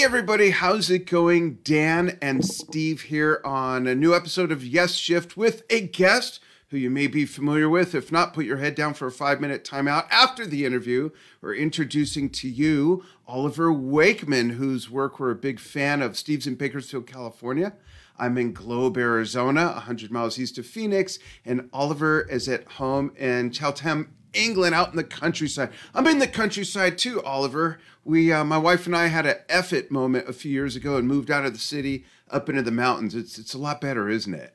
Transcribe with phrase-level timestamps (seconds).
[0.00, 1.58] Hey, everybody, how's it going?
[1.62, 6.78] Dan and Steve here on a new episode of Yes Shift with a guest who
[6.78, 7.94] you may be familiar with.
[7.94, 11.10] If not, put your head down for a five minute timeout after the interview.
[11.42, 16.16] We're introducing to you Oliver Wakeman, whose work we're a big fan of.
[16.16, 17.74] Steve's in Bakersfield, California.
[18.18, 23.52] I'm in Globe, Arizona, 100 miles east of Phoenix, and Oliver is at home in
[23.52, 25.70] Cheltenham, England, out in the countryside.
[25.94, 27.78] I'm in the countryside too, Oliver.
[28.04, 30.96] We, uh, my wife and I, had an F it moment a few years ago
[30.96, 33.14] and moved out of the city up into the mountains.
[33.14, 34.54] It's it's a lot better, isn't it?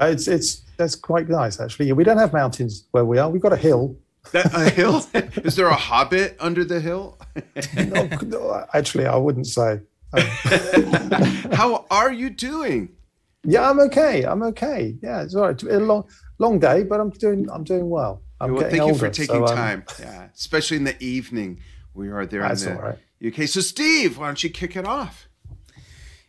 [0.00, 1.90] Uh, it's it's that's quite nice actually.
[1.92, 3.28] We don't have mountains where we are.
[3.28, 3.96] We've got a hill.
[4.32, 5.06] That, a hill?
[5.44, 7.18] Is there a hobbit under the hill?
[7.76, 9.80] no, no, actually, I wouldn't say.
[11.52, 12.90] How are you doing?
[13.44, 14.24] Yeah, I'm okay.
[14.24, 14.96] I'm okay.
[15.02, 15.62] Yeah, it's all right.
[15.62, 16.04] A long
[16.38, 18.22] long day, but I'm doing I'm doing well.
[18.40, 19.84] I'm well, thank older, you for taking so, um, time.
[19.98, 21.60] Yeah, especially in the evening.
[21.94, 22.98] We are there That's in the all right.
[23.42, 23.48] UK.
[23.48, 25.28] So, Steve, why don't you kick it off?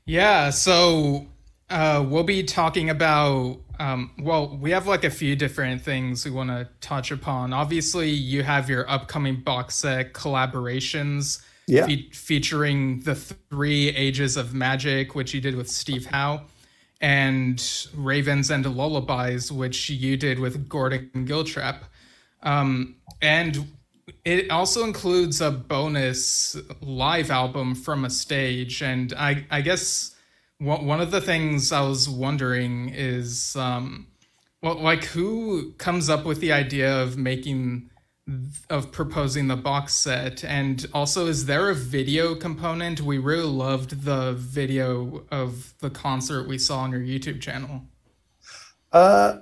[0.05, 1.27] Yeah, so
[1.69, 3.59] uh, we'll be talking about.
[3.79, 7.53] Um, well, we have like a few different things we want to touch upon.
[7.53, 11.85] Obviously, you have your upcoming box set collaborations Yeah.
[11.85, 16.41] fe- featuring the three ages of magic, which you did with Steve Howe,
[16.99, 17.63] and
[17.95, 21.83] Ravens and Lullabies, which you did with Gordon Giltrap.
[22.43, 23.67] Um, and
[24.25, 28.81] it also includes a bonus live album from a stage.
[28.81, 30.15] And I, I guess
[30.59, 34.07] one of the things I was wondering is, um,
[34.61, 37.89] well, like who comes up with the idea of making,
[38.69, 40.43] of proposing the box set?
[40.43, 43.01] And also, is there a video component?
[43.01, 47.83] We really loved the video of the concert we saw on your YouTube channel.
[48.91, 49.39] Uh,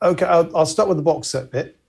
[0.00, 1.79] okay, I'll, I'll start with the box set bit.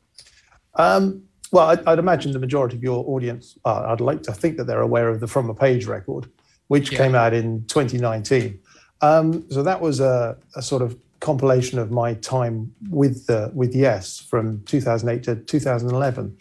[0.75, 4.57] Um, well, I'd, I'd imagine the majority of your audience, uh, I'd like to think
[4.57, 6.27] that they're aware of the From a Page record,
[6.67, 6.97] which Yeah.
[6.99, 8.57] came out in 2019.
[9.01, 13.75] Um, so that was a, a sort of compilation of my time with the, with
[13.75, 16.37] Yes from 2008 to 2011.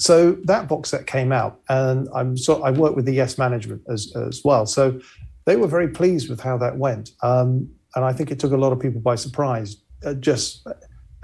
[0.00, 3.82] So that box set came out, and I'm so I worked with the Yes management
[3.88, 4.64] as as well.
[4.64, 5.00] So
[5.44, 8.56] they were very pleased with how that went, um, and I think it took a
[8.56, 9.76] lot of people by surprise.
[10.04, 10.64] Uh, just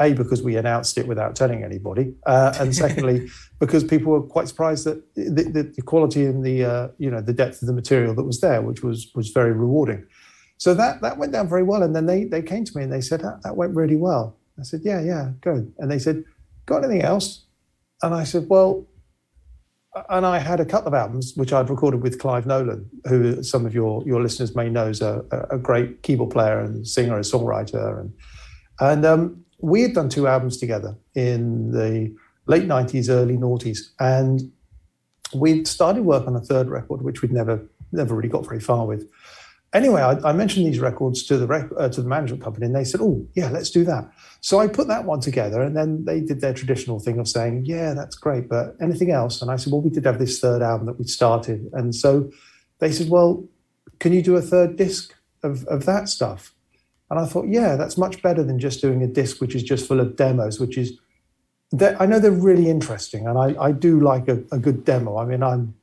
[0.00, 3.28] a because we announced it without telling anybody, uh, and secondly
[3.60, 7.20] because people were quite surprised that the, the, the quality and the uh, you know
[7.20, 10.04] the depth of the material that was there, which was was very rewarding.
[10.58, 12.92] So that that went down very well, and then they they came to me and
[12.92, 14.36] they said that, that went really well.
[14.58, 16.24] I said yeah yeah good, and they said
[16.66, 17.44] got anything else?
[18.02, 18.86] And I said well.
[20.10, 23.64] And I had a couple of albums which I'd recorded with Clive Nolan, who some
[23.64, 27.24] of your your listeners may know is a, a great keyboard player and singer and
[27.24, 28.12] songwriter, and
[28.80, 32.14] and um, we had done two albums together in the
[32.46, 33.78] late 90s, early noughties.
[33.98, 34.52] And
[35.34, 38.86] we'd started work on a third record, which we'd never never really got very far
[38.86, 39.08] with.
[39.72, 42.74] Anyway, I, I mentioned these records to the rec- uh, to the management company, and
[42.74, 44.10] they said, "Oh, yeah, let's do that."
[44.40, 47.64] So I put that one together, and then they did their traditional thing of saying,
[47.64, 50.60] "Yeah, that's great, but anything else?" And I said, "Well, we did have this third
[50.60, 52.30] album that we started," and so
[52.80, 53.44] they said, "Well,
[53.98, 56.53] can you do a third disc of of that stuff?"
[57.10, 59.86] And I thought, yeah, that's much better than just doing a disc which is just
[59.86, 60.98] full of demos, which is,
[62.00, 65.18] I know they're really interesting, and I, I do like a, a good demo.
[65.18, 65.74] I mean, I'm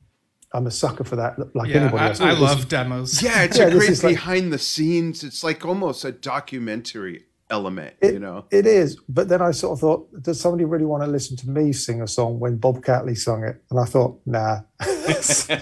[0.54, 2.20] I'm a sucker for that, like Yeah, anybody I, else.
[2.20, 3.22] I This- love demos.
[3.22, 5.22] Yeah, it's Yeah, a great is like- behind the scenes.
[5.24, 8.44] It's like almost a documentary element, It, you know.
[8.50, 11.50] it is, but then I sort of thought, does somebody really want to listen to
[11.50, 13.62] me sing a song when Bob Catley sung it?
[13.70, 14.60] And I thought, nah.
[15.20, 15.56] So-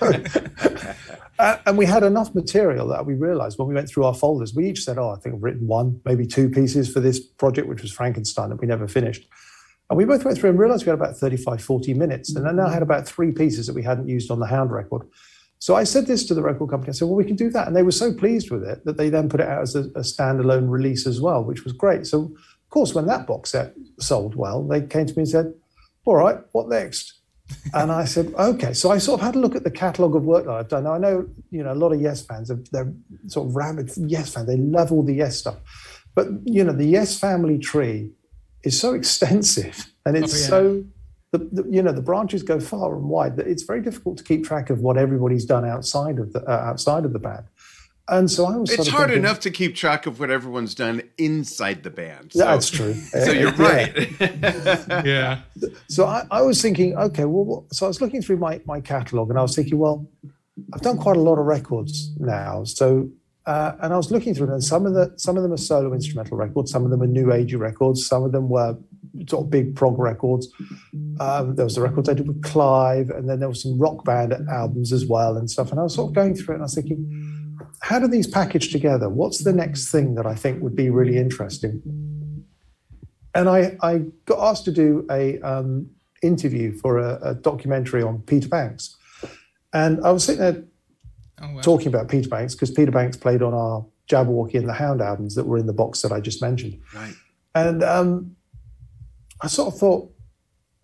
[1.41, 4.55] Uh, and we had enough material that we realized when we went through our folders,
[4.55, 7.67] we each said, oh, I think I've written one, maybe two pieces for this project,
[7.67, 9.27] which was Frankenstein, that we never finished.
[9.89, 12.35] And we both went through and realized we had about 35, 40 minutes.
[12.37, 15.09] And I now had about three pieces that we hadn't used on the Hound record.
[15.61, 16.91] So I said this to the record company.
[16.91, 17.67] I said, well, we can do that.
[17.67, 19.85] And they were so pleased with it that they then put it out as a,
[19.95, 22.07] a standalone release as well, which was great.
[22.07, 25.55] So, of course, when that box set sold well, they came to me and said,
[26.05, 27.20] all right, what next?
[27.75, 28.73] And I said, okay.
[28.73, 30.85] So I sort of had a look at the catalogue of work that I've done.
[30.85, 32.93] Now, I know, you know, a lot of Yes fans, are, they're
[33.29, 34.47] sort of rabid Yes fans.
[34.47, 35.57] They love all the Yes stuff.
[36.15, 38.11] But, you know, the Yes family tree
[38.63, 40.47] is so extensive and it's Oh, yeah.
[40.49, 40.85] so,
[41.33, 44.25] the, the, you know, the branches go far and wide that it's very difficult to
[44.25, 47.45] keep track of what everybody's done outside of the, uh, outside of the band.
[48.11, 51.01] And so I was It's hard thinking, enough to keep track of what everyone's done
[51.17, 52.33] inside the band.
[52.33, 52.95] So, Yeah, that's true.
[53.25, 53.63] so you're Yeah.
[53.63, 55.05] right.
[55.07, 55.41] yeah.
[55.89, 58.81] So I, I was thinking, okay, well, what, so I was looking through my, my
[58.81, 60.09] catalog and I was thinking, well,
[60.75, 62.65] I've done quite a lot of records now.
[62.65, 63.09] So,
[63.47, 65.57] uh, and I was looking through them and some of the, some of them are
[65.57, 66.71] solo instrumental records.
[66.73, 68.07] Some of them are new agey records.
[68.07, 68.77] Some of them were
[69.29, 70.49] sort of big prog records.
[71.21, 74.05] Um, there was the records I did with Clive, and then there was some rock
[74.05, 75.71] band albums as well and stuff.
[75.71, 77.37] And I was sort of going through it, and I was thinking,
[77.81, 79.09] how do these package together?
[79.09, 81.83] What's the next thing that I think would be really interesting?
[83.35, 85.89] And I, I got asked to do a um,
[86.23, 88.97] interview for a, a, documentary on Peter Banks,
[89.73, 90.65] and I was sitting there
[91.41, 91.61] oh, wow.
[91.61, 95.35] talking about Peter Banks because Peter Banks played on our Jabberwocky and the Hound albums
[95.37, 96.81] that were in the box that I just mentioned.
[96.95, 97.15] Right.
[97.55, 98.37] And um,
[99.41, 100.13] I sort of thought,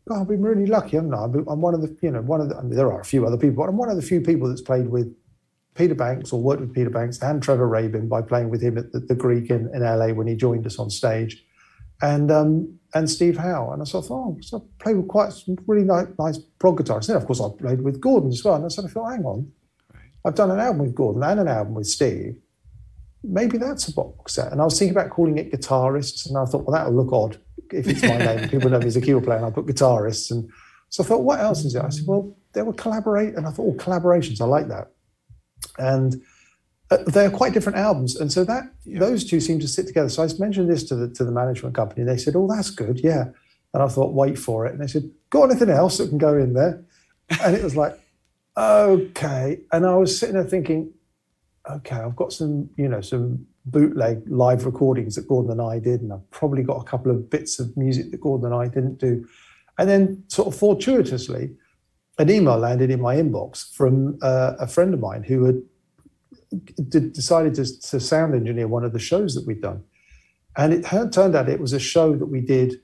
[0.08, 1.24] oh, I've been really lucky, haven't I?
[1.24, 3.26] I'm one of the, you know, one of the, I mean, there are a few
[3.26, 5.14] other people, but I'm one of the few people that's played with
[5.76, 8.92] Peter Banks or worked with Peter Banks and Trevor Rabin by playing with him at
[8.92, 11.44] the, the Greek in, in LA when he joined us on stage,
[12.02, 13.70] and um, and Steve Howe.
[13.72, 16.38] And I sort of thought, oh, so I played with quite some really nice, nice
[16.58, 17.08] prog guitarists.
[17.08, 18.54] Then, of course, I played with Gordon as well.
[18.54, 19.50] And I sort of thought, hang on,
[20.24, 22.36] I've done an album with Gordon and an album with Steve.
[23.22, 24.52] Maybe that's a box set.
[24.52, 27.38] And I was thinking about calling it Guitarists, and I thought, well, that'll look odd
[27.72, 28.48] if it's my name.
[28.50, 30.30] People know me as a keyboard player, and I put guitarists.
[30.30, 30.48] And
[30.88, 31.82] so I thought, what else is it?
[31.82, 34.92] I said, well, there were collaborate, and I thought, oh, collaborations, I like that.
[35.78, 36.22] And
[36.90, 39.00] uh, they're quite different albums, and so that yeah.
[39.00, 40.08] those two seem to sit together.
[40.08, 42.70] So I mentioned this to the to the management company, and they said, "Oh, that's
[42.70, 43.26] good, yeah."
[43.74, 46.36] And I thought, "Wait for it," and they said, "Got anything else that can go
[46.36, 46.84] in there?"
[47.42, 47.98] And it was like,
[48.56, 50.92] "Okay." And I was sitting there thinking,
[51.68, 56.02] "Okay, I've got some, you know, some bootleg live recordings that Gordon and I did,
[56.02, 58.98] and I've probably got a couple of bits of music that Gordon and I didn't
[58.98, 59.26] do."
[59.76, 61.56] And then, sort of fortuitously,
[62.18, 65.62] an email landed in my inbox from uh, a friend of mine who had
[66.88, 69.84] decided to, to sound engineer one of the shows that we'd done.
[70.56, 72.80] And it turned out it was a show that we did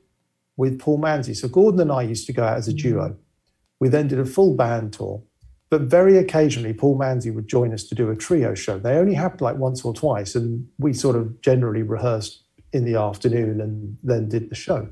[0.57, 1.35] with Paul Manzi.
[1.35, 3.17] So Gordon and I used to go out as a duo.
[3.81, 5.23] We then did a full band tour.
[5.71, 8.79] But very occasionally, Paul Manzi would join us to do a trio show.
[8.79, 12.43] They only happened like once or twice, and we sort of generally rehearsed
[12.75, 14.89] in the afternoon and then did the show.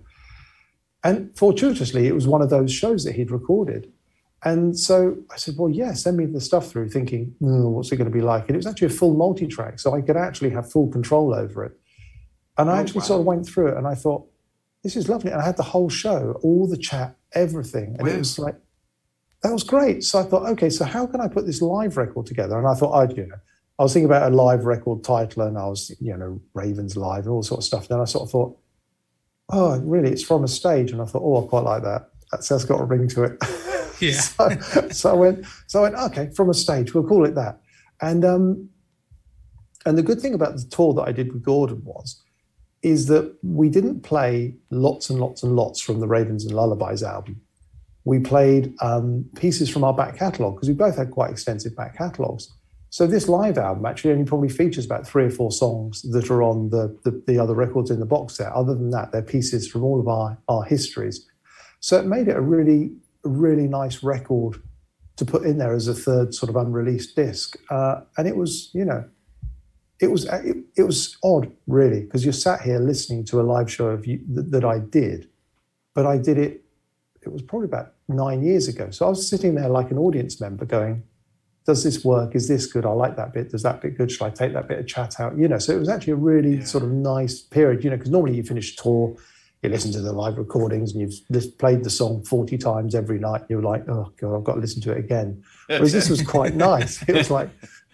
[1.04, 3.92] And fortuitously, it was one of those shows that he'd recorded.
[4.42, 7.96] And so I said, well, yeah, send me the stuff through, thinking, oh, what's it
[7.96, 8.44] going to be like?
[8.48, 11.34] And it was actually a full multi track, so I could actually have full control
[11.34, 11.78] over it.
[12.56, 13.06] And I oh, actually wow.
[13.06, 14.26] sort of went through it and I thought,
[14.82, 15.30] this is lovely.
[15.30, 17.96] And I had the whole show, all the chat, everything.
[17.98, 18.14] And wow.
[18.14, 18.56] it was like,
[19.42, 20.04] that was great.
[20.04, 22.58] So I thought, okay, so how can I put this live record together?
[22.58, 23.36] And I thought, I'd, you know,
[23.78, 27.24] I was thinking about a live record title and I was, you know, Ravens Live
[27.24, 27.88] and all sort of stuff.
[27.88, 28.58] Then I sort of thought,
[29.50, 30.92] oh, really, it's from a stage.
[30.92, 32.10] And I thought, oh, I quite like that.
[32.30, 33.38] That's, that's got a ring to it.
[34.06, 34.12] Yeah.
[34.12, 37.60] so, so, I went, so I went, okay, from a stage, we'll call it that.
[38.00, 38.70] And um,
[39.86, 42.22] and the good thing about the tour that I did with Gordon was,
[42.82, 47.02] is that we didn't play lots and lots and lots from the Ravens and Lullabies
[47.02, 47.40] album.
[48.04, 51.96] We played um, pieces from our back catalogue because we both had quite extensive back
[51.96, 52.50] catalogues.
[52.88, 56.42] So this live album actually only probably features about three or four songs that are
[56.42, 58.50] on the, the, the other records in the box set.
[58.52, 61.28] Other than that, they're pieces from all of our, our histories.
[61.78, 62.92] So it made it a really
[63.28, 64.62] really nice record
[65.16, 67.56] to put in there as a third sort of unreleased disc.
[67.68, 69.04] Uh, and it was, you know,
[70.00, 73.70] it was it, it was odd, really, because you're sat here listening to a live
[73.70, 75.28] show of you that, that I did,
[75.94, 76.64] but I did it.
[77.20, 78.90] It was probably about nine years ago.
[78.90, 81.02] So I was sitting there like an audience member, going,
[81.66, 82.34] "Does this work?
[82.34, 82.86] Is this good?
[82.86, 83.50] I like that bit.
[83.50, 84.10] Does that bit good?
[84.10, 85.58] Should I take that bit of chat out?" You know.
[85.58, 86.64] So it was actually a really yeah.
[86.64, 89.16] sort of nice period, you know, because normally you finish a tour
[89.62, 93.42] you listen to the live recordings and you've played the song 40 times every night.
[93.48, 95.42] You're like, oh, God, I've got to listen to it again.
[95.66, 97.02] Whereas this was quite nice.
[97.06, 97.50] It was like,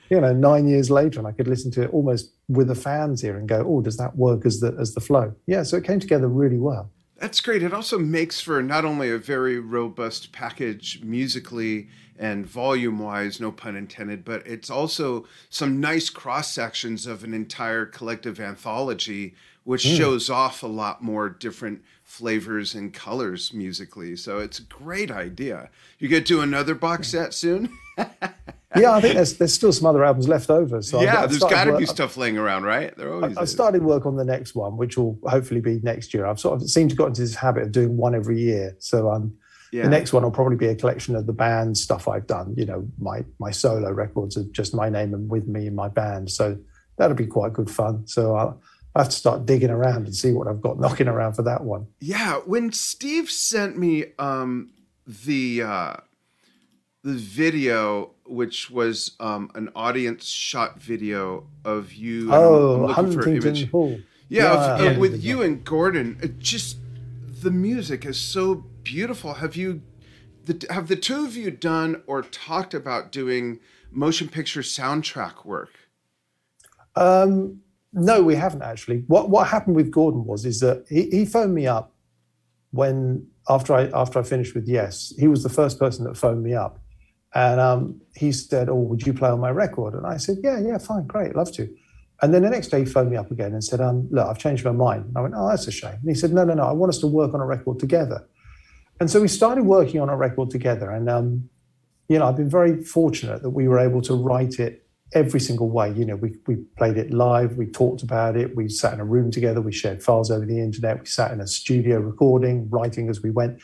[0.08, 3.20] you know, nine years later, and I could listen to it almost with the fans
[3.20, 5.34] here and go, oh, does that work as the, as the flow?
[5.46, 6.90] Yeah, so it came together really well.
[7.18, 7.62] That's great.
[7.62, 13.50] It also makes for not only a very robust package musically and volume wise, no
[13.50, 19.34] pun intended, but it's also some nice cross sections of an entire collective anthology
[19.66, 19.96] which mm.
[19.96, 24.14] shows off a lot more different flavors and colors musically.
[24.14, 25.70] So it's a great idea.
[25.98, 27.76] You get to another box set soon?
[27.98, 30.80] yeah, I think there's there's still some other albums left over.
[30.82, 32.96] So yeah, I've, there's got to be stuff laying around, right?
[32.96, 33.36] There always.
[33.36, 36.26] I, have started work on the next one, which will hopefully be next year.
[36.26, 38.76] I've sort of seemed to got into this habit of doing one every year.
[38.78, 39.36] So um,
[39.72, 39.82] yeah.
[39.82, 42.54] the next one will probably be a collection of the band stuff I've done.
[42.56, 45.88] You know, my my solo records of just my name and with me and my
[45.88, 46.30] band.
[46.30, 46.56] So
[46.98, 48.06] that'll be quite good fun.
[48.06, 48.62] So I'll
[48.96, 51.62] I have to start digging around and see what I've got knocking around for that
[51.62, 51.86] one.
[52.00, 54.72] Yeah, when Steve sent me um,
[55.06, 55.96] the uh,
[57.04, 62.32] the video, which was um, an audience shot video of you.
[62.32, 64.00] Oh, Huntingdon Hall.
[64.28, 66.18] Yeah, yeah, of, yeah, with you and Gordon.
[66.22, 66.78] It just
[67.42, 69.34] the music is so beautiful.
[69.34, 69.82] Have you,
[70.46, 73.60] the, have the two of you done or talked about doing
[73.90, 75.78] motion picture soundtrack work?
[76.96, 77.60] Um,
[77.96, 79.04] no, we haven't actually.
[79.06, 81.94] What what happened with Gordon was is that he, he phoned me up
[82.70, 86.42] when after I after I finished with Yes, he was the first person that phoned
[86.42, 86.78] me up,
[87.34, 90.60] and um, he said, "Oh, would you play on my record?" And I said, "Yeah,
[90.60, 91.74] yeah, fine, great, love to."
[92.22, 94.38] And then the next day, he phoned me up again and said, um, "Look, I've
[94.38, 96.54] changed my mind." And I went, "Oh, that's a shame." And he said, "No, no,
[96.54, 98.26] no, I want us to work on a record together."
[99.00, 101.48] And so we started working on a record together, and um,
[102.08, 105.68] you know, I've been very fortunate that we were able to write it every single
[105.68, 105.92] way.
[105.92, 109.04] You know, we, we played it live, we talked about it, we sat in a
[109.04, 113.08] room together, we shared files over the internet, we sat in a studio recording, writing
[113.08, 113.60] as we went.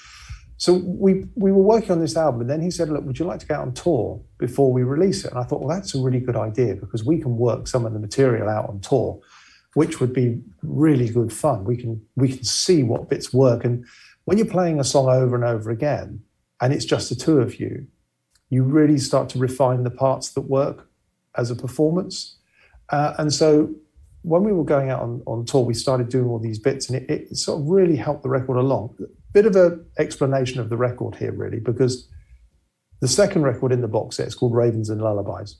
[0.56, 3.24] So we we were working on this album, and then he said, "Look, would you
[3.24, 6.00] like to out on tour before we release it?" And I thought, well, that's a
[6.00, 9.18] really good idea because we can work some of the material out on tour,
[9.74, 11.64] which would be really good fun.
[11.64, 13.84] We can we can see what bits work, and
[14.24, 16.22] when you're playing a song over and over again,
[16.60, 17.88] and it's just the two of you,
[18.48, 20.88] you really start to refine the parts that work
[21.36, 22.38] as a performance.
[22.90, 23.74] Uh, and so
[24.22, 27.02] when we were going out on, on tour, we started doing all these bits, and
[27.02, 28.96] it, it sort of really helped the record along.
[29.32, 32.08] Bit of an explanation of the record here, really, because
[33.00, 35.56] the second record in the box set is called Ravens and Lullabies.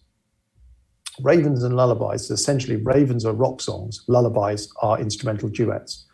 [1.21, 6.07] Ravens and Lullabies, essentially, Ravens are rock songs, lullabies are instrumental duets.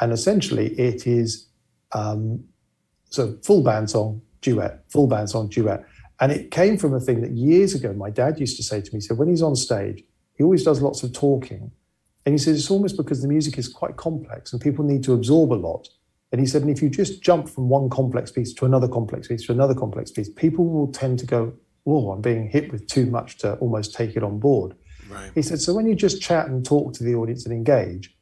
[0.00, 1.48] And essentially, it is
[1.92, 2.44] um,
[3.10, 5.84] so full band song, duet, full band song, duet.
[6.20, 8.92] And it came from a thing that years ago my dad used to say to
[8.92, 8.98] me.
[8.98, 10.04] He said, when he's on stage,
[10.36, 11.70] he always does lots of talking.
[12.26, 15.12] And he says, it's almost because the music is quite complex and people need to
[15.12, 15.88] absorb a lot.
[16.32, 19.28] And he said, and if you just jump from one complex piece to another complex
[19.28, 21.52] piece to another complex piece, people will tend to go,
[21.86, 24.74] oh, I'm being hit with too much to almost take it on board.
[25.08, 25.30] Right.
[25.34, 28.16] He said, so when you just chat and talk to the audience and engage,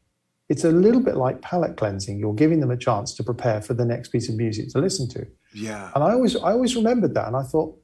[0.48, 2.18] it's a little bit like palate cleansing.
[2.18, 5.08] You're giving them a chance to prepare for the next piece of music to listen
[5.10, 5.26] to.
[5.54, 5.90] Yeah.
[5.94, 7.78] And I always, I always remembered that, and I thought,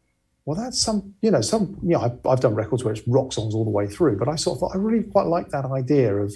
[0.49, 3.35] well, that's some, you know, some, you know, I've, I've, done records where it's rock
[3.35, 5.67] songs all the way through, but I sort of thought I really quite like that
[5.67, 6.35] idea of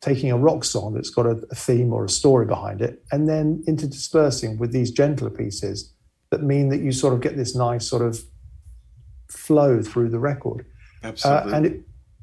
[0.00, 3.28] taking a rock song that's got a, a theme or a story behind it, and
[3.28, 5.92] then interdispersing with these gentler pieces
[6.30, 8.22] that mean that you sort of get this nice sort of
[9.28, 10.64] flow through the record.
[11.02, 11.52] Absolutely.
[11.52, 11.80] Uh, and it,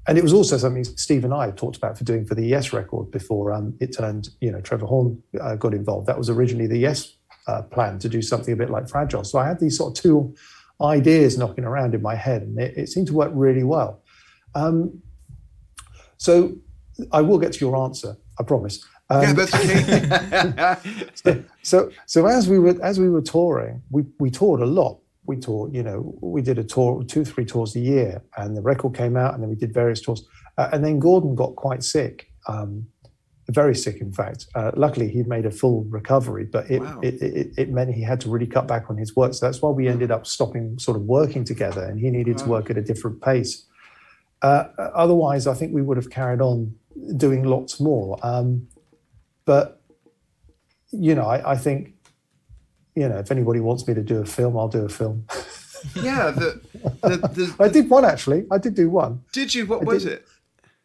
[0.08, 2.74] and it was also something Steve and I talked about for doing for the Yes
[2.74, 6.08] record before um, it turned, you know, Trevor Horn uh, got involved.
[6.08, 7.16] That was originally the Yes
[7.46, 9.24] uh, plan to do something a bit like Fragile.
[9.24, 10.36] So I had these sort of two
[10.82, 14.04] ideas knocking around in my head, and it, it seemed to work really well.
[14.56, 15.02] Um,
[16.18, 16.56] so
[17.12, 18.84] I will get to your answer, I promise.
[19.10, 20.78] Um, yeah, that's okay.
[21.16, 25.00] so, so, so as we were as we were touring, we we toured a lot.
[25.26, 28.62] We toured, you know, we did a tour, two, three tours a year, and the
[28.62, 30.26] record came out, and then we did various tours,
[30.58, 32.28] uh, and then Gordon got quite sick.
[32.48, 32.88] Um,
[33.50, 34.48] very sick, in fact.
[34.56, 37.00] Uh, luckily, he made a full recovery, but it, wow.
[37.02, 39.34] it, it, it, meant he had to really cut back on his work.
[39.34, 42.44] So that's why we ended up stopping sort of working together, and he needed wow.
[42.44, 43.66] to work at a different pace.
[44.42, 46.76] Uh, otherwise, I think we would have carried on
[47.16, 48.20] doing lots more.
[48.22, 48.68] Um,
[49.46, 49.82] but,
[50.92, 51.94] you know, I, I, think,
[52.96, 55.26] you know, if anybody wants me to do a film, I'll do a film.
[55.96, 56.32] yeah.
[56.32, 56.62] The,
[57.02, 58.46] the, the, I did one, actually.
[58.52, 59.22] I did do one.
[59.32, 59.66] Did you?
[59.66, 60.28] What I was did, it?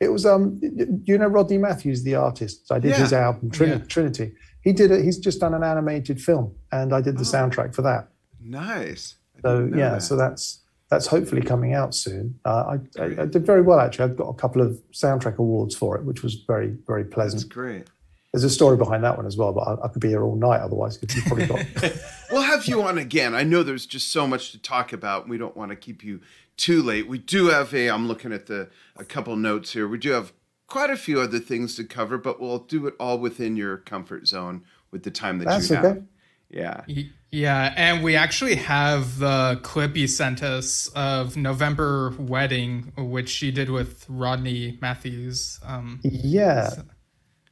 [0.02, 0.60] It was um,
[1.04, 2.72] you know Rodney Matthews, the artist.
[2.72, 2.96] I did yeah.
[2.96, 3.84] his album Trin- yeah.
[3.86, 4.32] Trinity.
[4.60, 5.04] He did it.
[5.04, 7.36] He's just done an animated film, and I did the oh.
[7.36, 8.08] soundtrack for that.
[8.40, 9.14] Nice.
[9.42, 10.02] So yeah, that.
[10.02, 12.38] so that's that's hopefully coming out soon.
[12.44, 14.04] Uh, I, I, I, did very well actually.
[14.04, 17.42] I've got a couple of soundtrack awards for it, which was very very pleasant.
[17.42, 17.86] That's great.
[18.32, 20.36] There's a story behind that one as well, but I, I could be here all
[20.36, 20.96] night otherwise.
[20.96, 21.64] Because you probably got.
[22.32, 23.34] we'll have you on again.
[23.34, 25.28] I know there's just so much to talk about.
[25.28, 26.20] We don't want to keep you
[26.56, 27.08] too late.
[27.08, 27.88] We do have a.
[27.88, 29.88] I'm looking at the a couple notes here.
[29.88, 30.32] We do have
[30.66, 34.26] quite a few other things to cover, but we'll do it all within your comfort
[34.26, 35.88] zone with the time that That's you okay.
[35.88, 36.02] have.
[36.50, 36.84] Yeah.
[37.30, 43.50] Yeah, and we actually have the clip you sent us of November Wedding, which she
[43.50, 45.58] did with Rodney Matthews.
[45.64, 46.82] Um, yeah, so.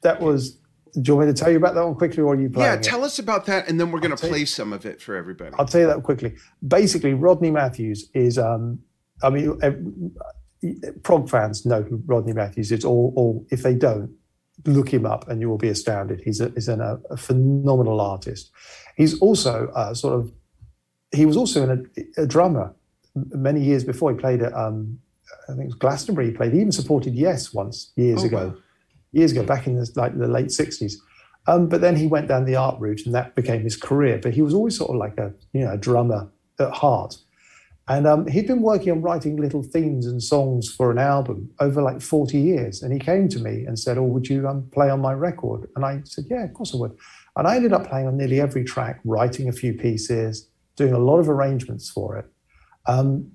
[0.03, 0.59] that was.
[0.93, 2.67] Do you want me to tell you about that one quickly, or are you play?
[2.67, 3.07] Yeah, tell it?
[3.07, 5.55] us about that, and then we're going to play some of it for everybody.
[5.59, 6.35] I'll tell you that quickly.
[6.67, 8.39] Basically, Rodney Matthews is.
[8.39, 8.81] Um,
[9.23, 10.15] I mean,
[11.03, 14.11] prog fans know who Rodney Matthews is, or, or if they don't,
[14.67, 16.21] look him up and you will be astounded.
[16.23, 18.51] He's a, he's an, a, a phenomenal artist.
[18.97, 20.33] He's also uh, sort of,
[21.13, 22.75] he was also a, a, drummer
[23.15, 24.13] many years before.
[24.13, 24.99] He played at, um,
[25.49, 26.27] I think it was Glastonbury.
[26.27, 26.53] He played.
[26.53, 28.63] He even supported Yes once years oh, ago, wow.
[29.13, 31.01] years ago, back in the, like the late sixties.
[31.47, 34.21] Um, but then he went down the art route, and that became his career.
[34.23, 37.17] But he was always sort of like a you know a drummer at heart.
[37.91, 41.83] And um, he'd been working on writing little themes and songs for an album over
[41.83, 42.83] like 40 years.
[42.83, 45.69] And he came to me and said, Oh, would you um, play on my record?
[45.75, 46.97] And I said, Yeah, of course I would.
[47.37, 51.01] And I ended up playing on nearly every track, writing a few pieces, doing a
[51.01, 52.27] lot of arrangements for it.
[52.87, 53.33] Um,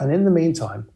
[0.00, 0.90] and in the meantime,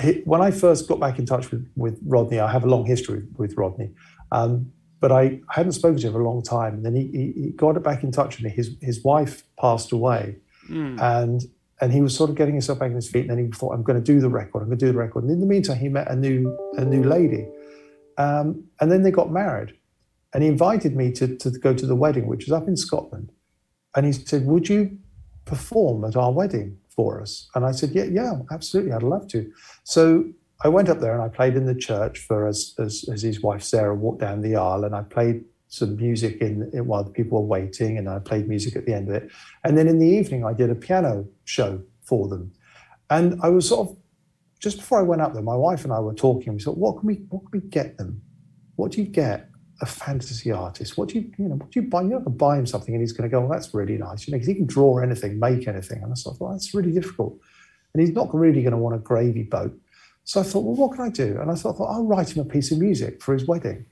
[0.00, 2.86] he, when I first got back in touch with, with Rodney, I have a long
[2.86, 3.90] history with Rodney.
[4.32, 6.72] Um, but I hadn't spoken to him for a long time.
[6.72, 8.50] And then he, he, he got back in touch with me.
[8.50, 10.36] His his wife passed away,
[10.70, 10.98] mm.
[11.00, 11.42] and
[11.80, 13.28] and he was sort of getting himself back on his feet.
[13.28, 14.62] And then he thought, I'm going to do the record.
[14.62, 15.24] I'm going to do the record.
[15.24, 17.46] And in the meantime, he met a new a new lady,
[18.16, 19.74] um, and then they got married.
[20.34, 23.32] And he invited me to to go to the wedding, which was up in Scotland.
[23.94, 24.98] And he said, "Would you
[25.44, 28.92] perform at our wedding for us?" And I said, "Yeah, yeah, absolutely.
[28.92, 29.50] I'd love to."
[29.84, 30.24] So
[30.62, 33.40] I went up there and I played in the church for as, as, as his
[33.40, 37.10] wife Sarah walked down the aisle, and I played some music in, in, while the
[37.10, 39.30] people were waiting, and I played music at the end of it.
[39.64, 42.52] And then in the evening, I did a piano show for them,
[43.10, 43.96] and I was sort of
[44.58, 46.52] just before I went up there, my wife and I were talking.
[46.54, 48.22] We thought, what can we what can we get them?
[48.76, 50.98] What do you get a fantasy artist?
[50.98, 52.00] What do you you know what do you buy?
[52.02, 53.98] You're not going to buy him something, and he's going to go, well, that's really
[53.98, 56.02] nice, you know, because he can draw anything, make anything.
[56.02, 57.38] And I thought, well, that's really difficult,
[57.94, 59.78] and he's not really going to want a gravy boat.
[60.24, 61.38] So I thought, well, what can I do?
[61.40, 63.86] And I thought, I'll write him a piece of music for his wedding.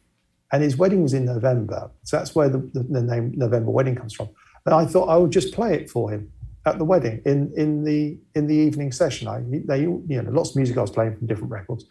[0.52, 1.90] And his wedding was in November.
[2.04, 4.28] So that's where the, the, the name November Wedding comes from.
[4.64, 6.30] And I thought I would just play it for him
[6.66, 9.28] at the wedding in, in the in the evening session.
[9.28, 11.86] I they you know lots of music I was playing from different records,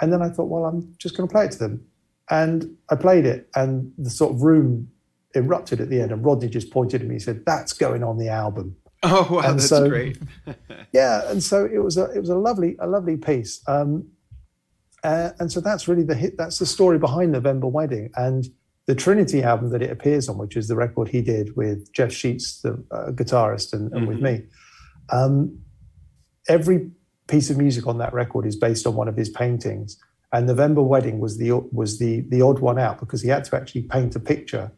[0.00, 1.84] and then I thought, well, I'm just going to play it to them,
[2.30, 4.88] and I played it, and the sort of room
[5.34, 8.16] erupted at the end, and Rodney just pointed at me, and said, "That's going on
[8.16, 10.18] the album." Oh wow, and that's so, great.
[10.92, 13.60] yeah, and so it was a it was a lovely a lovely piece.
[13.66, 14.06] Um,
[15.04, 16.36] uh, and so that's really the hit.
[16.38, 18.48] That's the story behind November Wedding and
[18.86, 22.12] the Trinity album that it appears on, which is the record he did with Jeff
[22.12, 24.06] Sheets, the uh, guitarist, and, and mm-hmm.
[24.06, 24.42] with me.
[25.10, 25.60] Um,
[26.48, 26.90] every
[27.28, 29.98] piece of music on that record is based on one of his paintings,
[30.32, 33.56] and November Wedding was the was the the odd one out because he had to
[33.56, 34.72] actually paint a picture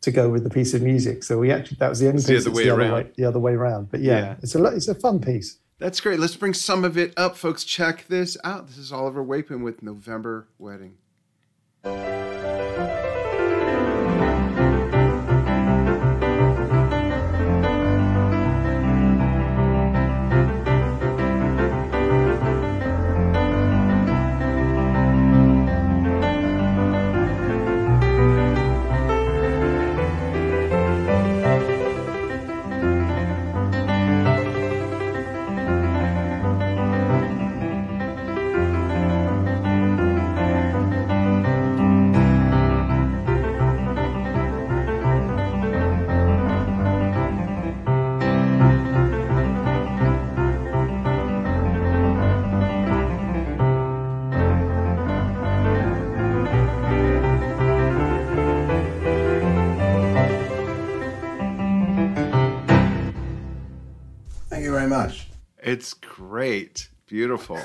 [0.00, 1.22] to go with the piece of music.
[1.22, 2.90] So we actually that was the only it's piece the other way the around.
[2.90, 3.90] Other way, the other way around.
[3.90, 5.58] But yeah, yeah, it's a it's a fun piece.
[5.78, 6.18] That's great.
[6.18, 7.62] Let's bring some of it up, folks.
[7.62, 8.66] Check this out.
[8.66, 10.96] This is Oliver Wakeman with November Wedding.
[65.66, 66.90] It's great.
[67.08, 67.58] Beautiful.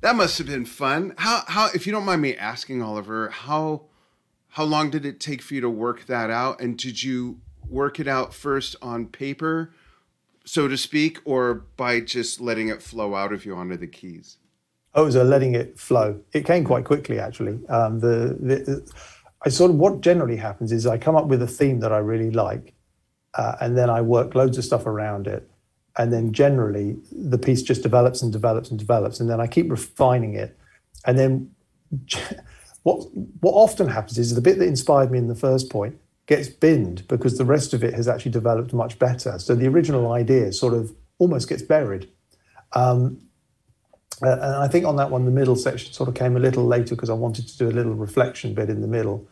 [0.00, 1.12] That must have been fun.
[1.18, 3.82] How how if you don't mind me asking, Oliver, how
[4.48, 6.62] how long did it take for you to work that out?
[6.62, 9.74] And did you work it out first on paper,
[10.46, 14.38] so to speak, or by just letting it flow out of you onto the keys?
[14.94, 16.20] Oh, so letting it flow.
[16.32, 17.58] It came quite quickly, actually.
[17.66, 18.92] Um, the, the,
[19.42, 21.98] I sort of what generally happens is I come up with a theme that I
[21.98, 22.72] really like,
[23.34, 25.50] uh, and then I work loads of stuff around it,
[25.96, 29.70] and then generally the piece just develops and develops and develops and then i keep
[29.70, 30.58] refining it.
[31.06, 31.50] And then
[32.82, 33.04] what
[33.40, 37.06] what often happens is the bit that inspired me in the first point gets binned
[37.08, 39.38] because the rest of it has actually developed much better.
[39.38, 42.08] So the original idea sort of almost gets buried.
[42.72, 43.20] Um,
[44.22, 46.94] and i think on that one the middle section sort of came a little later
[46.94, 49.26] because i wanted to do a little reflection bit in the middle.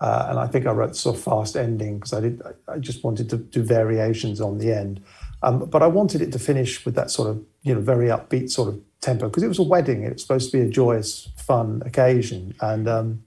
[0.00, 3.02] Uh, and i think i wrote sort of fast ending because i did i just
[3.04, 5.02] wanted to do variations on the end
[5.42, 8.50] um, but I wanted it to finish with that sort of, you know, very upbeat
[8.50, 10.02] sort of tempo because it was a wedding.
[10.02, 12.54] It was supposed to be a joyous, fun occasion.
[12.60, 13.24] And um,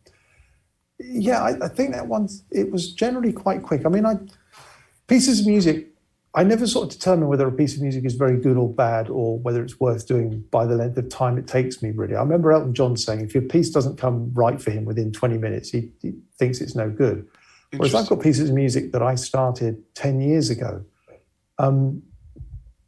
[0.99, 3.85] yeah, I, I, think that one, it was generally quite quick.
[3.85, 4.17] I mean, I
[5.07, 5.87] pieces of music,
[6.35, 9.09] I never sort of determine whether a piece of music is very good or bad
[9.09, 12.15] or whether it's worth doing by the length of time it takes me, really.
[12.15, 15.37] I remember Elton John saying if your piece doesn't come right for him within 20
[15.37, 17.27] minutes, he, he thinks it's no good.
[17.75, 20.83] Whereas I've got pieces of music that I started 10 years ago
[21.59, 22.01] um,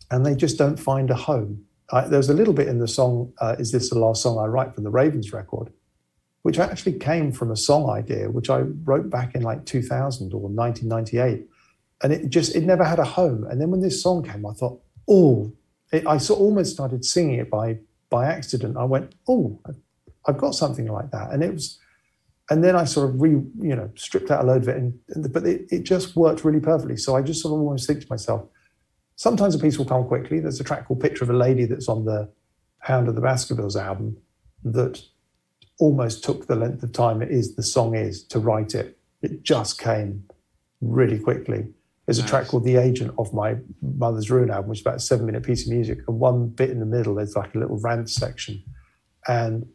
[0.09, 1.65] and they just don't find a home.
[1.91, 4.45] I, there's a little bit in the song, uh, Is This the Last Song I
[4.45, 5.71] Write from the Ravens record,
[6.41, 10.39] which actually came from a song idea, which I wrote back in like 2000 or
[10.39, 11.47] 1998.
[12.03, 13.45] And it just, it never had a home.
[13.45, 15.53] And then when this song came, I thought, oh,
[15.91, 17.77] it, I sort almost started singing it by,
[18.09, 18.77] by accident.
[18.77, 19.59] I went, oh,
[20.25, 21.31] I've got something like that.
[21.31, 21.77] And it was,
[22.49, 25.31] and then I sort of re, you know, stripped out a load of it, and,
[25.31, 26.97] but it, it just worked really perfectly.
[26.97, 28.45] So I just sort of almost think to myself,
[29.21, 30.39] Sometimes a piece will come quickly.
[30.39, 32.27] There's a track called Picture of a Lady that's on the
[32.79, 34.17] Hound of the Baskervilles album
[34.63, 34.99] that
[35.77, 38.97] almost took the length of time it is the song is to write it.
[39.21, 40.23] It just came
[40.81, 41.67] really quickly.
[42.07, 44.99] There's a track called The Agent of my Mother's Ruin album, which is about a
[44.99, 45.99] seven minute piece of music.
[46.07, 48.63] And one bit in the middle, there's like a little rant section.
[49.27, 49.67] And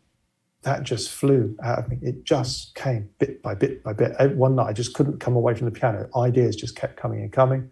[0.62, 1.98] that just flew out of me.
[2.02, 4.36] It just came bit by bit by bit.
[4.36, 6.08] One night, I just couldn't come away from the piano.
[6.16, 7.70] Ideas just kept coming and coming.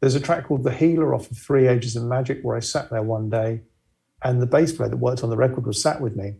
[0.00, 2.90] There's a track called The Healer off of Three Ages of Magic where I sat
[2.90, 3.62] there one day
[4.22, 6.34] and the bass player that worked on the record was sat with me.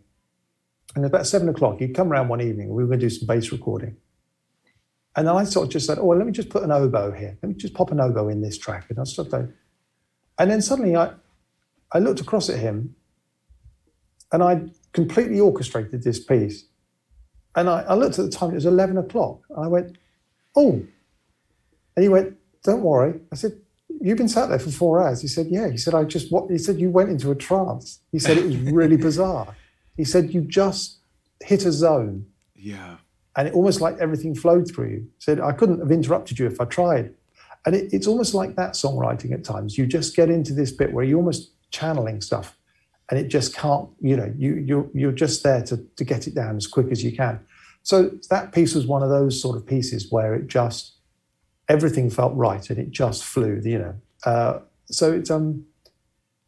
[0.94, 2.68] And about seven o'clock, he'd come around one evening.
[2.68, 3.97] We were going to do some bass recording.
[5.16, 7.11] And then I sort of just said, oh, well, let me just put an oboe
[7.11, 7.37] here.
[7.42, 8.87] Let me just pop an oboe in this track.
[8.88, 9.53] And I started,
[10.38, 11.12] and then suddenly I,
[11.92, 12.94] I looked across at him
[14.33, 16.64] and I completely orchestrated this piece.
[17.57, 19.40] And I, I looked at the time, it was 11 o'clock.
[19.51, 19.99] And I went,
[20.55, 20.83] oh.
[21.97, 22.37] And he went,
[22.68, 23.18] don't worry.
[23.33, 23.52] I said,
[24.00, 25.22] you've been sat there for four hours.
[25.22, 25.70] He said, yeah.
[25.70, 26.50] He said, I just, what?
[26.50, 28.00] He said, you went into a trance.
[28.12, 29.57] He said, it was really bizarre.
[29.96, 30.98] He said, you just
[31.42, 32.26] hit a zone.
[32.54, 32.98] Yeah.
[33.37, 34.98] And it almost like everything flowed through you.
[34.98, 37.14] He said, I couldn't have interrupted you if I tried.
[37.64, 39.78] And it, it's almost like that songwriting at times.
[39.78, 42.54] You just get into this bit where you're almost channeling stuff
[43.11, 46.35] and it just can't, you know, you, you're, you're just there to, to get it
[46.35, 47.40] down as quick as you can.
[47.83, 50.98] So that piece was one of those sort of pieces where it just,
[51.68, 53.94] everything felt right and it just flew, you know.
[54.24, 55.64] Uh, so it's, um,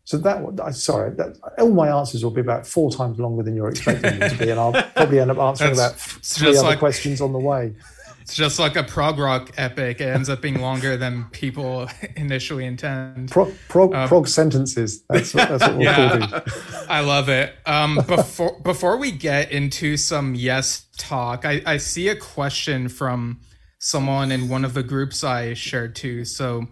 [0.05, 3.55] so that, I sorry, that, all my answers will be about four times longer than
[3.55, 6.79] you're expecting them to be, and I'll probably end up answering about three other like,
[6.81, 7.75] questions on the way.
[8.21, 10.01] It's just like a prog rock epic.
[10.01, 13.31] It ends up being longer than people initially intend.
[13.31, 15.03] Prog, prog, um, prog sentences.
[15.09, 16.41] That's, that's what we'll yeah,
[16.89, 17.55] I love it.
[17.67, 23.41] Um, before before we get into some yes talk, I, I see a question from
[23.81, 26.25] someone in one of the groups I shared too.
[26.25, 26.69] So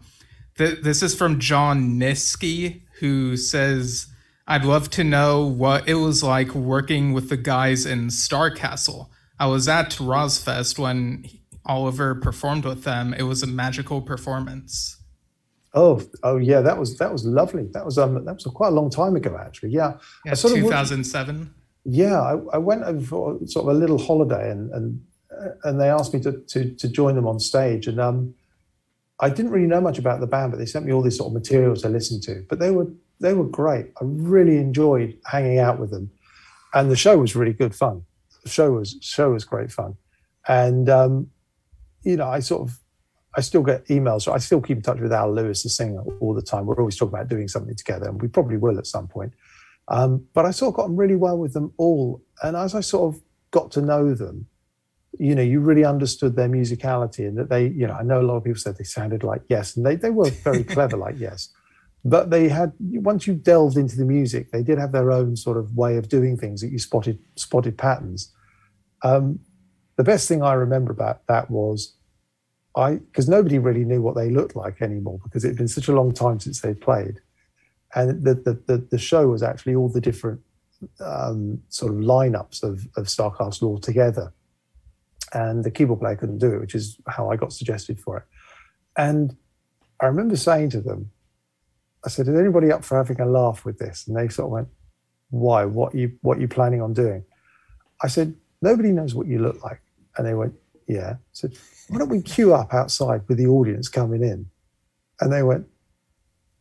[0.57, 4.07] th- this is from John Niski, who says.
[4.51, 9.11] I'd love to know what it was like working with the guys in Starcastle.
[9.39, 11.27] I was at RoSfest when
[11.67, 13.13] Oliver performed with them.
[13.13, 14.97] It was a magical performance.
[15.75, 17.69] Oh, oh yeah, that was that was lovely.
[17.73, 19.71] That was um that was quite a long time ago actually.
[19.71, 21.55] Yeah, yeah, two thousand seven.
[21.85, 25.01] Yeah, I, I, went over for sort of a little holiday, and and
[25.65, 28.35] and they asked me to to, to join them on stage, and um,
[29.21, 31.29] I didn't really know much about the band, but they sent me all these sort
[31.29, 32.45] of materials to listen to.
[32.49, 32.87] But they were
[33.21, 33.87] they were great.
[34.01, 36.11] I really enjoyed hanging out with them,
[36.75, 38.05] and the show was really good fun.
[38.45, 39.97] The show was show was great fun,
[40.47, 41.31] and um,
[42.03, 42.79] you know, I sort of,
[43.37, 44.23] I still get emails.
[44.23, 46.67] So I still keep in touch with Al Lewis, the singer, all the time.
[46.67, 49.33] We're always talking about doing something together, and we probably will at some point.
[49.89, 52.23] Um, but I sort of got on really well with them all.
[52.43, 54.47] And as I sort of got to know them,
[55.19, 58.23] you know, you really understood their musicality and that they, you know, I know a
[58.23, 61.19] lot of people said they sounded like Yes, and they, they were very clever like
[61.19, 61.51] Yes.
[62.05, 65.57] But they had, once you delved into the music, they did have their own sort
[65.57, 68.33] of way of doing things that you spotted, spotted patterns.
[69.03, 69.41] Um,
[69.97, 71.97] the best thing I remember about that was
[72.77, 75.89] I because nobody really knew what they looked like anymore because it had been such
[75.89, 77.21] a long time since they played,
[77.95, 80.41] and the the the, the show was actually all the different
[81.01, 84.33] um, sort of lineups of of Starcastle all together,
[85.33, 88.25] and the keyboard player couldn't do it, which is how I got suggested for it,
[88.97, 89.37] and
[90.01, 91.11] I remember saying to them,
[92.05, 94.53] I said, "Is anybody up for having a laugh with this?" And they sort of
[94.53, 94.69] went,
[95.31, 95.65] "Why?
[95.65, 97.25] What you what you planning on doing?"
[98.03, 99.81] I said, "Nobody knows what you look like."
[100.19, 100.55] And they went,
[100.87, 101.13] Yeah.
[101.13, 101.57] I said,
[101.89, 104.47] Why don't we queue up outside with the audience coming in?
[105.21, 105.67] And they went,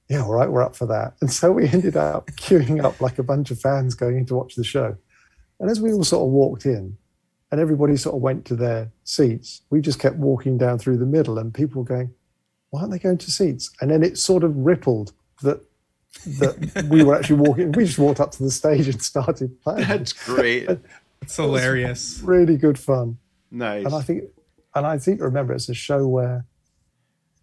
[0.08, 1.16] Yeah, all right, we're up for that.
[1.20, 4.36] And so we ended up queuing up like a bunch of fans going in to
[4.36, 4.96] watch the show.
[5.60, 6.98] And as we all sort of walked in,
[7.52, 11.06] and everybody sort of went to their seats, we just kept walking down through the
[11.06, 12.14] middle, and people were going,
[12.70, 13.72] Why aren't they going to seats?
[13.82, 15.62] And then it sort of rippled that
[16.40, 17.72] that we were actually walking.
[17.72, 19.88] We just walked up to the stage and started playing.
[19.88, 20.70] That's great.
[21.20, 22.22] It's hilarious.
[22.24, 23.18] Really good fun.
[23.50, 23.86] Nice.
[23.86, 24.26] And I think,
[24.76, 26.46] and I think remember it's a show where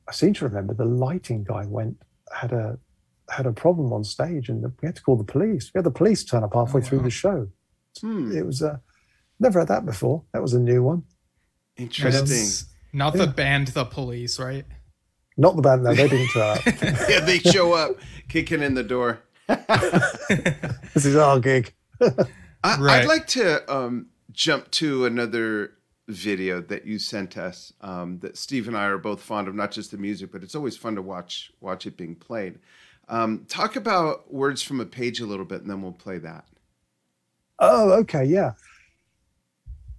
[0.08, 2.00] I seem to remember the lighting guy went
[2.32, 2.78] had a
[3.30, 5.70] had a problem on stage, and we had to call the police.
[5.74, 7.48] We had the police turn up halfway oh, through the show.
[8.00, 8.36] Hmm.
[8.36, 8.78] It was uh,
[9.44, 10.24] never had that before.
[10.32, 11.04] That was a new one.
[11.76, 12.66] Interesting.
[12.92, 13.26] Not yeah.
[13.26, 14.64] the band, the police, right?
[15.36, 15.84] Not the band.
[15.84, 16.66] No, they didn't turn up.
[17.08, 17.96] yeah, they show up
[18.28, 19.20] kicking in the door.
[19.46, 21.72] this is our gig.
[22.62, 25.72] I, would like to um, jump to another
[26.08, 29.70] video that you sent us um, that Steve and I are both fond of, not
[29.70, 32.58] just the music, but it's always fun to watch watch it being played.
[33.08, 36.46] Um, talk about words from a page a little bit, and then we'll play that.
[37.58, 38.52] Oh, okay, yeah.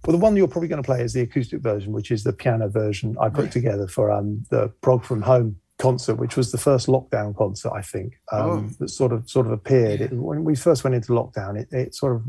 [0.06, 2.32] Well, the one you're probably going to play is the acoustic version, which is the
[2.32, 6.58] piano version I put together for um, the Prog from Home concert, which was the
[6.58, 8.76] first lockdown concert, I think, um, oh.
[8.78, 10.00] that sort of sort of appeared.
[10.00, 12.22] It, when we first went into lockdown, it, it sort of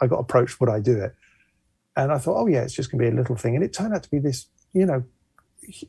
[0.00, 1.14] I got approached, would I do it?
[1.96, 3.56] And I thought, oh yeah, it's just going to be a little thing.
[3.56, 5.04] And it turned out to be this, you know,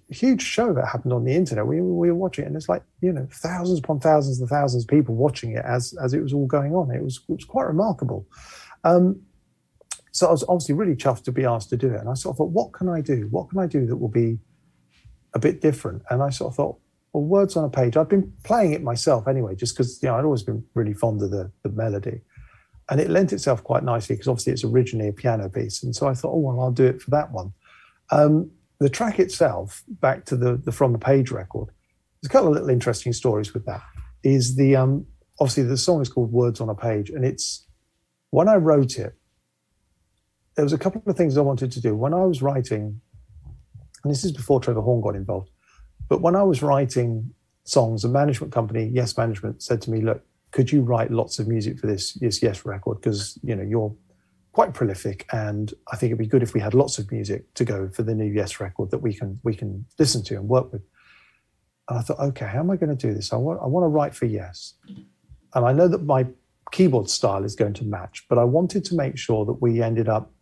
[0.09, 1.65] huge show that happened on the internet.
[1.65, 4.83] We, we were watching it, and it's like you know thousands upon thousands and thousands
[4.83, 6.91] of people watching it as as it was all going on.
[6.91, 8.27] It was it was quite remarkable.
[8.83, 9.21] Um,
[10.11, 12.33] so I was obviously really chuffed to be asked to do it, and I sort
[12.33, 13.27] of thought, what can I do?
[13.31, 14.39] What can I do that will be
[15.33, 16.01] a bit different?
[16.09, 16.77] And I sort of thought,
[17.13, 17.97] well, words on a page.
[17.97, 21.21] I've been playing it myself anyway, just because you know I'd always been really fond
[21.21, 22.21] of the the melody.
[22.89, 25.83] And it lent itself quite nicely because obviously it's originally a piano piece.
[25.83, 27.53] And so I thought, oh, well, I'll do it for that one.
[28.09, 32.47] Um, the track itself, back to the, the From the Page record, there's a couple
[32.47, 33.83] of little interesting stories with that.
[34.23, 35.05] Is the um,
[35.39, 37.65] obviously the song is called Words on a Page, and it's
[38.31, 39.15] when I wrote it,
[40.59, 41.95] there was a couple of things I wanted to do.
[41.95, 42.99] When I was writing,
[44.03, 45.51] and this is before Trevor Horn got involved,
[46.09, 50.21] but when I was writing songs, a management company, Yes Management, said to me, "Look,
[50.51, 52.99] could you write lots of music for this, this Yes record?
[52.99, 53.95] Because you know you're
[54.51, 57.63] quite prolific, and I think it'd be good if we had lots of music to
[57.63, 60.73] go for the new Yes record that we can we can listen to and work
[60.73, 60.81] with.
[61.87, 63.31] And I thought, okay, how am I going to do this?
[63.31, 64.73] I want I want to write for Yes,
[65.55, 66.27] and I know that my
[66.73, 70.09] keyboard style is going to match, but I wanted to make sure that we ended
[70.09, 70.33] up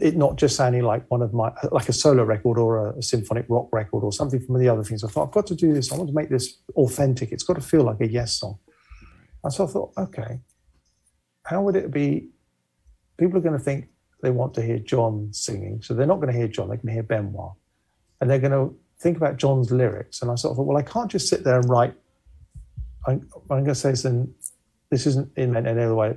[0.00, 3.02] it not just sounding like one of my like a solo record or a, a,
[3.02, 5.04] symphonic rock record or something from the other things.
[5.04, 5.92] I thought I've got to do this.
[5.92, 7.32] I want to make this authentic.
[7.32, 8.58] It's got to feel like a Yes song.
[9.44, 10.40] And so I thought, okay,
[11.44, 12.28] how would it be
[13.18, 13.88] people are going to think
[14.22, 15.82] they want to hear John singing.
[15.82, 17.52] So they're not going to hear John, they can hear Benoit.
[18.20, 20.22] And they're going to think about John's lyrics.
[20.22, 21.94] And I sort of thought, well, I can't just sit there and write.
[23.06, 24.32] I'm, I'm going to say some,
[24.90, 26.16] this isn't in any other way.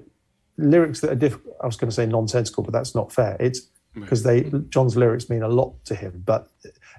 [0.57, 3.37] Lyrics that are difficult, I was going to say nonsensical, but that's not fair.
[3.39, 6.23] It's because they John's lyrics mean a lot to him.
[6.25, 6.49] But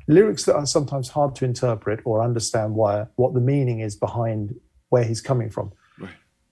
[0.09, 4.59] lyrics that are sometimes hard to interpret or understand why what the meaning is behind
[4.89, 5.73] where he's coming from.
[5.99, 6.11] Right.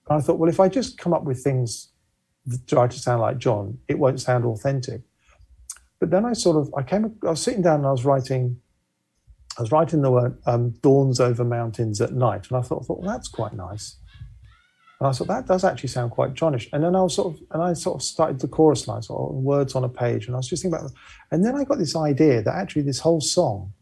[0.08, 1.88] And I thought, well, if I just come up with things
[2.66, 5.00] try to sound like John, it won't sound authentic.
[5.98, 8.60] But then I sort of I came I was sitting down and I was writing
[9.56, 12.86] I was writing the word um, dawns over mountains at night, and I thought, I
[12.86, 13.96] thought well, that's quite nice.
[15.00, 16.68] And I thought that does actually sound quite Johnish.
[16.72, 19.34] And then I was sort of, and I sort of started the chorus lines of
[19.34, 20.92] words on a page, and I was just thinking about,
[21.30, 23.72] and then I got this idea that actually this whole song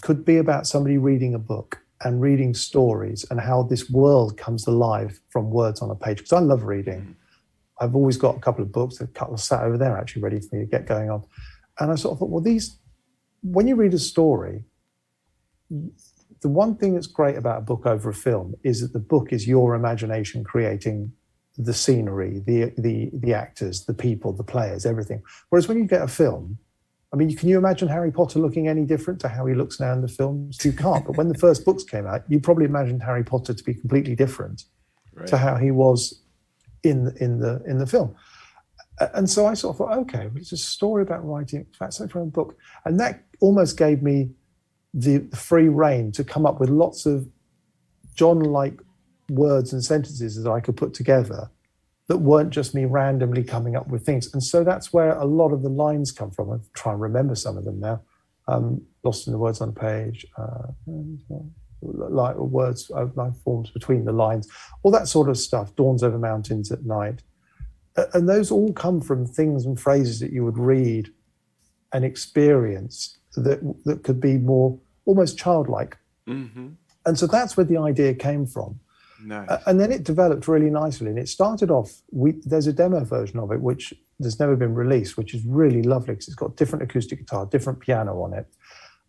[0.00, 4.66] could be about somebody reading a book and reading stories and how this world comes
[4.66, 6.18] alive from words on a page.
[6.18, 7.12] Because I love reading, mm-hmm.
[7.80, 10.40] I've always got a couple of books, a couple of sat over there actually ready
[10.40, 11.24] for me to get going on.
[11.78, 12.78] And I sort of thought, well, these,
[13.42, 14.64] when you read a story,
[16.40, 19.32] the one thing that's great about a book over a film is that the book
[19.32, 21.12] is your imagination creating
[21.56, 25.22] the scenery, the the the actors, the people, the players, everything.
[25.48, 26.58] Whereas when you get a film,
[27.12, 29.92] I mean, can you imagine Harry Potter looking any different to how he looks now
[29.92, 30.64] in the films?
[30.64, 31.04] You can't.
[31.04, 34.14] but when the first books came out, you probably imagined Harry Potter to be completely
[34.14, 34.64] different
[35.14, 35.26] right.
[35.26, 36.22] to how he was
[36.84, 38.14] in in the in the film.
[39.14, 41.66] And so I sort of thought, okay, it's a story about writing.
[41.78, 44.30] That's for a book, and that almost gave me
[44.94, 47.28] the free reign to come up with lots of
[48.14, 48.80] John-like
[49.30, 51.50] words and sentences that I could put together
[52.08, 54.32] that weren't just me randomly coming up with things.
[54.32, 56.50] And so that's where a lot of the lines come from.
[56.50, 58.00] I'm trying to remember some of them now.
[58.48, 60.24] Um, lost in the words on the page.
[60.38, 60.68] Uh,
[61.82, 64.48] like words, uh, life forms between the lines,
[64.82, 65.76] all that sort of stuff.
[65.76, 67.22] Dawns over mountains at night,
[68.14, 71.12] and those all come from things and phrases that you would read
[71.92, 75.96] and experience that that could be more almost childlike.
[76.26, 76.68] Mm-hmm.
[77.06, 78.80] And so that's where the idea came from.
[79.24, 79.48] Nice.
[79.48, 81.08] Uh, and then it developed really nicely.
[81.08, 81.90] And it started off.
[82.12, 85.82] We, there's a demo version of it which there's never been released, which is really
[85.82, 88.46] lovely because it's got different acoustic guitar, different piano on it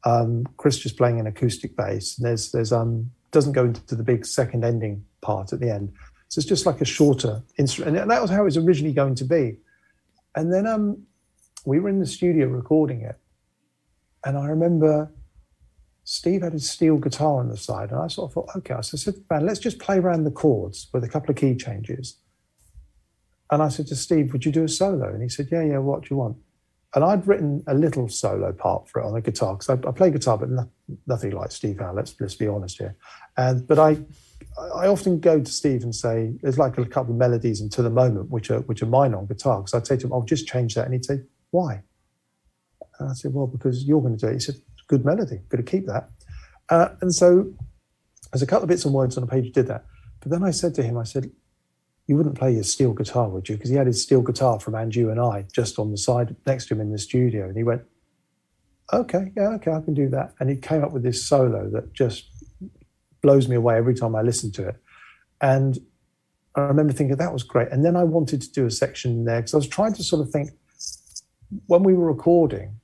[0.04, 2.18] um, Chris just playing an acoustic bass.
[2.18, 5.94] And there's there's um doesn't go into the big second ending part at the end.
[6.30, 9.16] So it's just like a shorter instrument, and that was how it was originally going
[9.16, 9.58] to be.
[10.36, 11.04] And then um,
[11.66, 13.18] we were in the studio recording it,
[14.26, 15.12] and I remember
[16.04, 18.82] Steve had his steel guitar on the side, and I sort of thought, okay, I
[18.82, 22.18] said, man, let's just play around the chords with a couple of key changes.
[23.52, 25.08] And I said to Steve, would you do a solo?
[25.10, 26.38] And he said, yeah, yeah, what do you want?
[26.96, 29.92] and I'd written a little solo part for it on the guitar because I, I,
[29.92, 30.70] play guitar, but no,
[31.06, 31.94] nothing like Steve Howe.
[31.94, 32.96] Let's let's be honest here.
[33.38, 33.98] And but I
[34.74, 37.92] I often go to Steve and say there's like a couple of melodies into the
[37.92, 40.48] moment which are which are mine on guitar because I'd say to him I'll just
[40.48, 41.84] change that and he'd say why?
[43.00, 44.34] And I said well because you're going to do it.
[44.34, 44.56] He said
[44.88, 46.10] good melody, got to keep that.
[46.70, 47.52] Uh, and so
[48.32, 49.86] there's a couple of bits and words on the page did that.
[50.20, 51.32] But then I said to him, I said,
[52.08, 53.56] you wouldn't play your steel guitar, would you?
[53.56, 56.68] Because he had his steel guitar from Andrew and I just on the side next
[56.68, 57.46] to him in the studio.
[57.46, 57.84] And he went,
[58.92, 60.34] okay, yeah, okay, I can do that.
[60.40, 62.30] And he came up with this solo that just
[63.22, 64.76] blows me away every time I listen to it.
[65.42, 65.78] And
[66.56, 67.70] I remember thinking that was great.
[67.70, 70.22] And then I wanted to do a section there because I was trying to sort
[70.22, 70.50] of think
[71.68, 72.79] when we were recording,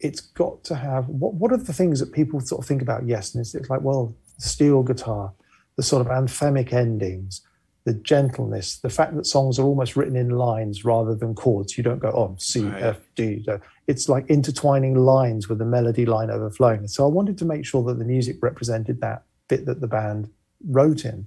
[0.00, 3.06] it's got to have what what are the things that people sort of think about?
[3.06, 5.32] Yes and it's, it's like well steel guitar
[5.76, 7.42] the sort of anthemic endings
[7.84, 11.78] the gentleness the fact that songs are almost written in lines rather than chords.
[11.78, 12.82] You don't go on oh, c right.
[12.82, 13.44] f d
[13.86, 16.86] it's like intertwining lines with the melody line overflowing.
[16.86, 20.30] So i wanted to make sure that the music represented that bit that the band
[20.66, 21.26] wrote in.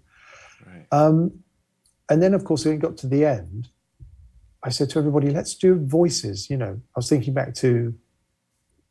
[0.66, 0.86] Right.
[0.92, 1.32] um,
[2.10, 3.70] and then of course when it got to the end
[4.64, 6.80] i said to everybody let's do voices you know.
[6.96, 7.96] I was thinking back to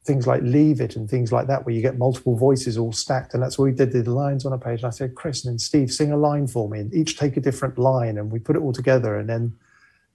[0.04, 3.34] things like Leave It and things like that, where you get multiple voices all stacked.
[3.34, 4.80] And that's what we did, the lines on a page.
[4.80, 6.80] And I said, Chris and then Steve, sing a line for me.
[6.80, 8.18] And each take a different line.
[8.18, 9.16] And we put it all together.
[9.16, 9.54] And then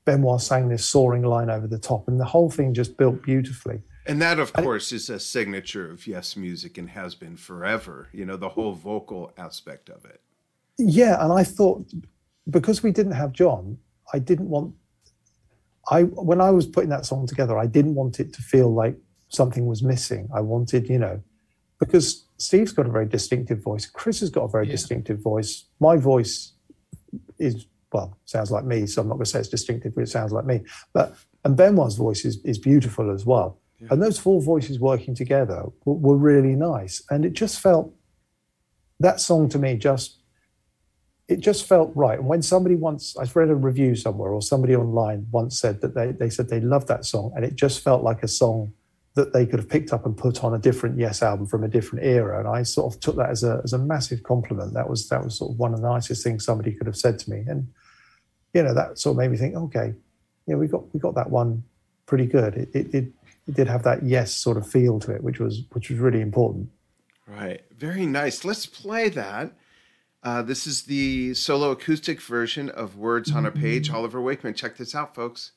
[0.06, 2.08] Benoit sang this soaring line over the top.
[2.08, 3.82] And the whole thing just built beautifully.
[4.08, 7.38] And that, of and course, it, is a signature of Yes Music and has been
[7.38, 10.22] forever, you know, the whole vocal aspect of it.
[10.78, 11.24] Yeah.
[11.24, 11.86] And I thought,
[12.50, 13.78] because we didn't have John,
[14.14, 14.76] I didn't want
[15.90, 18.98] I when I was putting that song together, I didn't want it to feel like
[19.36, 20.30] something was missing.
[20.34, 21.22] I wanted, you know,
[21.80, 23.86] because Steve's got a very distinctive voice.
[23.86, 24.72] Chris has got a very yeah.
[24.72, 25.66] distinctive voice.
[25.80, 26.54] My voice
[27.38, 30.10] is well, sounds like me, so I'm not going to say it's distinctive, but it
[30.10, 30.62] sounds like me.
[30.94, 33.62] But and Benoit's voice is, is beautiful as well.
[33.80, 33.88] Yeah.
[33.92, 37.04] And those four voices working together were, were really nice.
[37.10, 37.94] And it just felt
[39.00, 40.22] that song to me just
[41.28, 42.20] it just felt right.
[42.20, 45.96] And when somebody once, I've read a review somewhere, or somebody online once said that
[45.96, 48.74] they, they said they loved that song, and it just felt like a song
[49.16, 51.70] that they could have picked up and put on a different Yes album from a
[51.70, 52.38] different era.
[52.38, 54.74] And I sort of took that as a as a massive compliment.
[54.74, 57.18] That was that was sort of one of the nicest things somebody could have said
[57.20, 57.44] to me.
[57.48, 57.68] And
[58.54, 59.94] you know, that sort of made me think, okay,
[60.48, 61.64] yeah, we got we got that one
[62.06, 62.56] pretty good.
[62.56, 63.06] It it, it,
[63.48, 66.22] it did have that yes sort of feel to it, which was which was really
[66.22, 66.70] important.
[67.26, 67.64] Right.
[67.76, 68.46] Very nice.
[68.46, 69.54] Let's play that.
[70.24, 73.88] Uh, this is the solo acoustic version of Words on a Page.
[73.88, 73.96] Mm-hmm.
[73.96, 74.56] Oliver Wakeman.
[74.56, 75.52] Check this out, folks.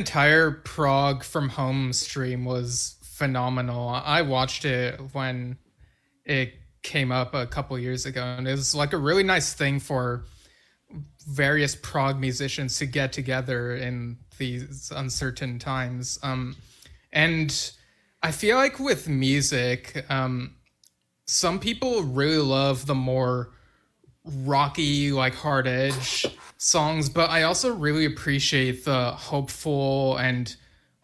[0.00, 3.88] Entire Prog from Home stream was phenomenal.
[3.88, 5.58] I watched it when
[6.24, 9.78] it came up a couple years ago, and it was like a really nice thing
[9.78, 10.24] for
[11.28, 16.18] various prog musicians to get together in these uncertain times.
[16.22, 16.56] Um,
[17.12, 17.72] and
[18.22, 20.56] I feel like with music, um,
[21.26, 23.52] some people really love the more
[24.24, 26.26] rocky, like hard edge
[26.58, 30.54] songs, but I also really appreciate the hopeful and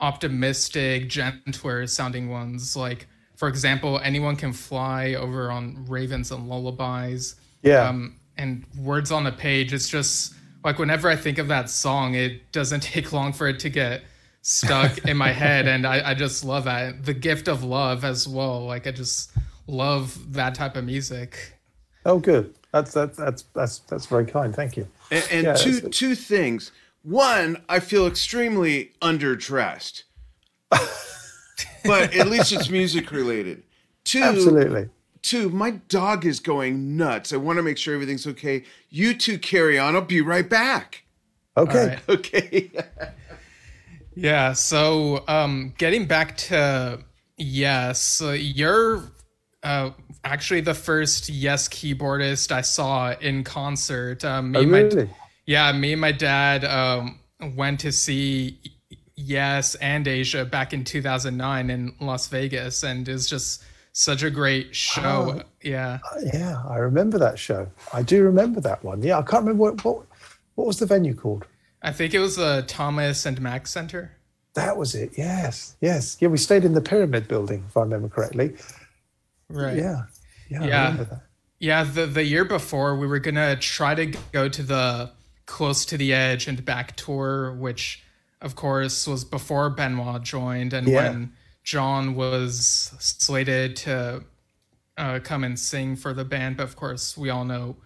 [0.01, 2.77] optimistic, gentler sounding ones.
[2.77, 3.07] Like,
[3.37, 7.37] for example, Anyone Can Fly over on Ravens and Lullabies.
[7.63, 7.89] Yeah.
[7.89, 12.15] Um, and Words on a Page, it's just like whenever I think of that song,
[12.15, 14.03] it doesn't take long for it to get
[14.43, 15.67] stuck in my head.
[15.67, 17.05] And I, I just love that.
[17.05, 18.67] The gift of love as well.
[18.67, 19.33] Like, I just
[19.67, 21.55] love that type of music.
[22.05, 22.55] Oh, good.
[22.73, 24.55] That's that's that's that's that's very kind.
[24.55, 24.87] Thank you.
[25.11, 26.73] And, and Yeah, two that's- two things.
[27.03, 30.03] One, I feel extremely underdressed,
[30.71, 33.63] but at least it's music related.
[34.05, 34.89] Two, Absolutely.
[35.23, 37.33] two, my dog is going nuts.
[37.33, 38.65] I want to make sure everything's okay.
[38.91, 39.95] You two carry on.
[39.95, 41.05] I'll be right back.
[41.57, 41.79] Okay.
[41.81, 41.99] All right.
[42.09, 42.71] Okay.
[44.15, 44.53] Yeah.
[44.55, 47.01] So, um, getting back to
[47.37, 49.03] Yes, uh, you're
[49.63, 49.91] uh,
[50.27, 54.25] actually the first Yes keyboardist I saw in concert.
[54.25, 55.09] Um, me Oh, and my,
[55.47, 57.21] yeah, me and my dad um,
[57.55, 58.61] went to see
[59.15, 63.63] Yes and Asia back in 2009 in Las Vegas, and it's just
[63.93, 65.41] such a great show.
[65.41, 65.43] Oh.
[65.63, 66.01] Yeah.
[66.35, 67.69] Yeah, I remember that show.
[67.95, 69.03] I do remember that one.
[69.03, 70.07] Yeah, I can't remember what what,
[70.57, 71.47] what was the venue called.
[71.83, 74.13] I think it was the Thomas and Mack Center.
[74.55, 75.13] That was it.
[75.17, 76.17] Yes, yes.
[76.21, 78.57] Yeah, we stayed in the Pyramid Building, if I remember correctly.
[79.49, 79.77] Right.
[79.77, 80.03] Yeah,
[80.49, 81.05] yeah, Yeah.
[81.59, 85.11] Yeah, the the year before we were gonna try to go to the
[85.47, 88.03] Close to the Edge and Back tour, which
[88.43, 91.11] of course was before Benoit joined and Yeah.
[91.11, 91.33] when
[91.65, 94.25] John was slated to
[94.99, 96.57] uh, come and sing for the band.
[96.59, 97.77] But of course, we all know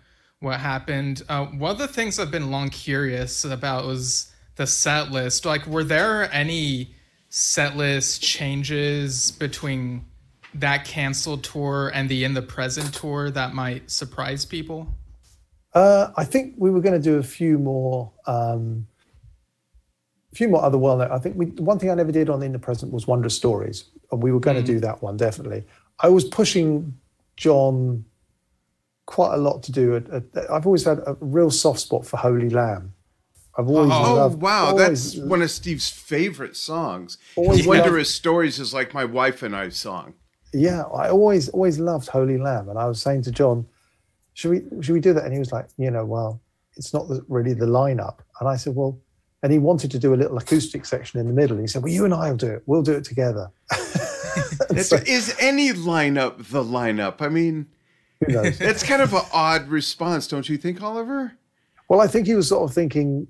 [0.41, 1.23] what happened.
[1.29, 5.45] Uh, one of the things I've been long curious about was the set list.
[5.45, 6.95] Like, were there any
[7.29, 10.05] set list changes between
[10.55, 14.89] that canceled tour and the in the present tour that might surprise people?
[15.73, 18.87] Uh, I think we were going to do a few more, um,
[20.33, 21.11] a few more other well-known.
[21.13, 23.85] I think we, one thing I never did on In the Present was Wondrous Stories,
[24.11, 25.65] and we were going to do that one definitely.
[26.01, 26.99] I was pushing
[27.37, 28.05] John
[29.07, 29.95] quite a lot to do.
[29.95, 32.93] A, a, I've always had a real soft spot for Holy Lamb.
[33.57, 37.19] I've always Oh loved, wow, always- that's one of Steve's favorite songs.
[37.37, 40.15] Always Wondrous Stories is like my wife and I's song.
[40.53, 40.83] Yeah.
[40.83, 43.67] I always always loved Holy Lamb, and I was saying to John,
[44.35, 45.25] should we should we do that?
[45.25, 46.41] And he was like, you know, well,
[46.77, 48.19] it's not the, really the lineup.
[48.41, 48.99] And I said, well,
[49.43, 51.57] and he wanted to do a little acoustic section in the middle.
[51.57, 52.63] And he said, well, you and I will do it.
[52.67, 53.51] We'll do it together.
[54.71, 57.21] It's, is any lineup the lineup?
[57.21, 57.67] I mean,
[58.21, 58.61] Who knows?
[58.61, 61.33] it's kind of an odd response, don't you think, Oliver?
[61.89, 63.27] well, I think he was sort of thinking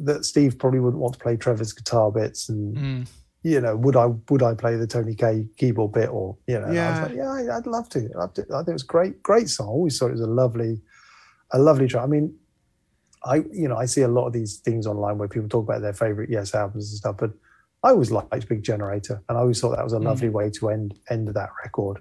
[0.00, 3.08] that Steve probably wouldn't want to play Trevor's guitar bits, and Mm.
[3.44, 6.66] You know, would I would I play the Tony Kaye keyboard bit, or you know?
[6.66, 7.06] and I was Yeah.
[7.32, 8.08] like, yeah, I'd love to.
[8.20, 8.42] I'd to.
[8.52, 9.66] I think it was great, great song.
[9.66, 10.80] I always thought it was a lovely,
[11.52, 12.04] a lovely track.
[12.04, 12.34] I mean,
[13.24, 15.82] I you know I see a lot of these things online where people talk about
[15.82, 17.32] their favorite Yes albums and stuff, but
[17.82, 20.04] I always liked Big Generator, and I always thought that was a Mm.
[20.04, 21.98] lovely way to end end that record.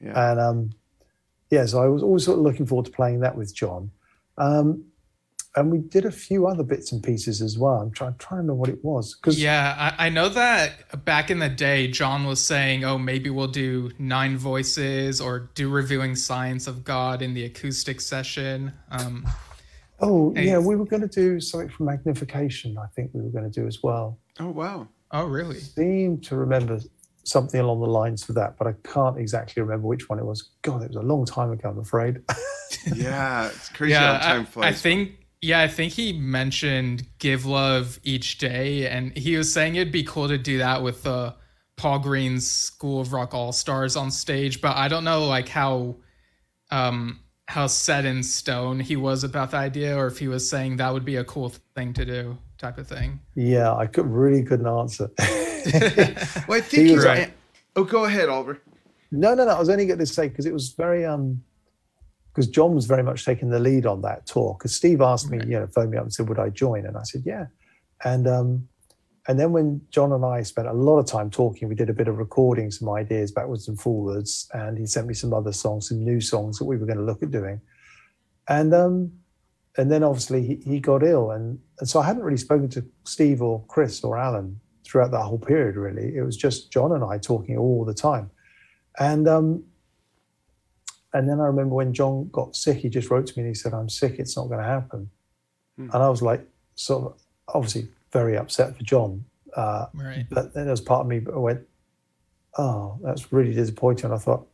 [0.00, 0.30] Yeah.
[0.30, 0.70] And um,
[1.50, 3.90] yeah, so I was always sort of looking forward to playing that with John.
[4.38, 4.84] Um,
[5.56, 7.74] and we did a few other bits and pieces as well.
[7.74, 11.30] I'm trying, trying to remember what it was because Yeah, I, I know that back
[11.30, 16.16] in the day, John was saying, "Oh, maybe we'll do nine voices or do Revealing
[16.16, 19.26] Science of God in the acoustic session." Um,
[20.00, 22.76] oh yeah, we were going to do something from Magnification.
[22.78, 24.18] I think we were going to do as well.
[24.40, 24.88] Oh wow.
[25.12, 25.60] oh, really?
[25.60, 26.80] Seem to remember
[27.22, 30.50] something along the lines for that, but I can't exactly remember which one it was.
[30.62, 31.68] God, it was a long time ago.
[31.70, 32.22] I'm afraid.
[32.94, 34.82] Yeah, it's crazy Yeah, how time I, I flies.
[34.82, 35.12] think.
[35.44, 40.02] Yeah, I think he mentioned "Give Love Each Day," and he was saying it'd be
[40.04, 41.34] cool to do that with the
[41.76, 44.60] Paul Green's School of Rock All Stars on stage.
[44.60, 45.96] But I don't know, like how,
[46.70, 50.76] um, how set in stone he was about the idea, or if he was saying
[50.78, 53.20] that would be a cool thing to do, type of thing.
[53.34, 55.10] yeah, I could really couldn't answer.
[55.18, 56.96] well, I think He he's.
[56.96, 57.32] was- Right.
[57.76, 58.60] Oh, go ahead, Oliver.
[59.10, 59.50] No, no, no.
[59.50, 61.42] I was only going to say because it was very um
[62.34, 64.56] because John was very much taking the lead on that tour.
[64.58, 66.96] Because Steve asked me, you know, phoned me up and said, "Would I join?" And
[66.96, 67.46] I said, "Yeah."
[68.04, 68.68] And um
[69.28, 71.94] and then when John and I spent a lot of time talking, we did a
[71.94, 75.88] bit of recording, some ideas backwards and forwards, and he sent me some other songs,
[75.88, 77.60] some new songs that we were going to look at doing.
[78.48, 79.12] And um
[79.76, 82.84] and then obviously he, he got ill, and and so I hadn't really spoken to
[83.04, 85.76] Steve or Chris or Alan throughout that whole period.
[85.76, 88.30] Really, it was just John and I talking all the time.
[88.98, 89.64] And um,
[91.14, 93.54] and then I remember when John got sick, he just wrote to me and he
[93.54, 94.16] said, "I'm sick.
[94.18, 95.10] It's not going to happen."
[95.76, 96.46] and I was like,
[96.76, 99.24] sort of, obviously very upset for John.
[99.56, 100.24] Uh, Right.
[100.30, 101.62] but then there was part of me that went,
[102.58, 104.46] "Oh, that's really disappointing." And I thought,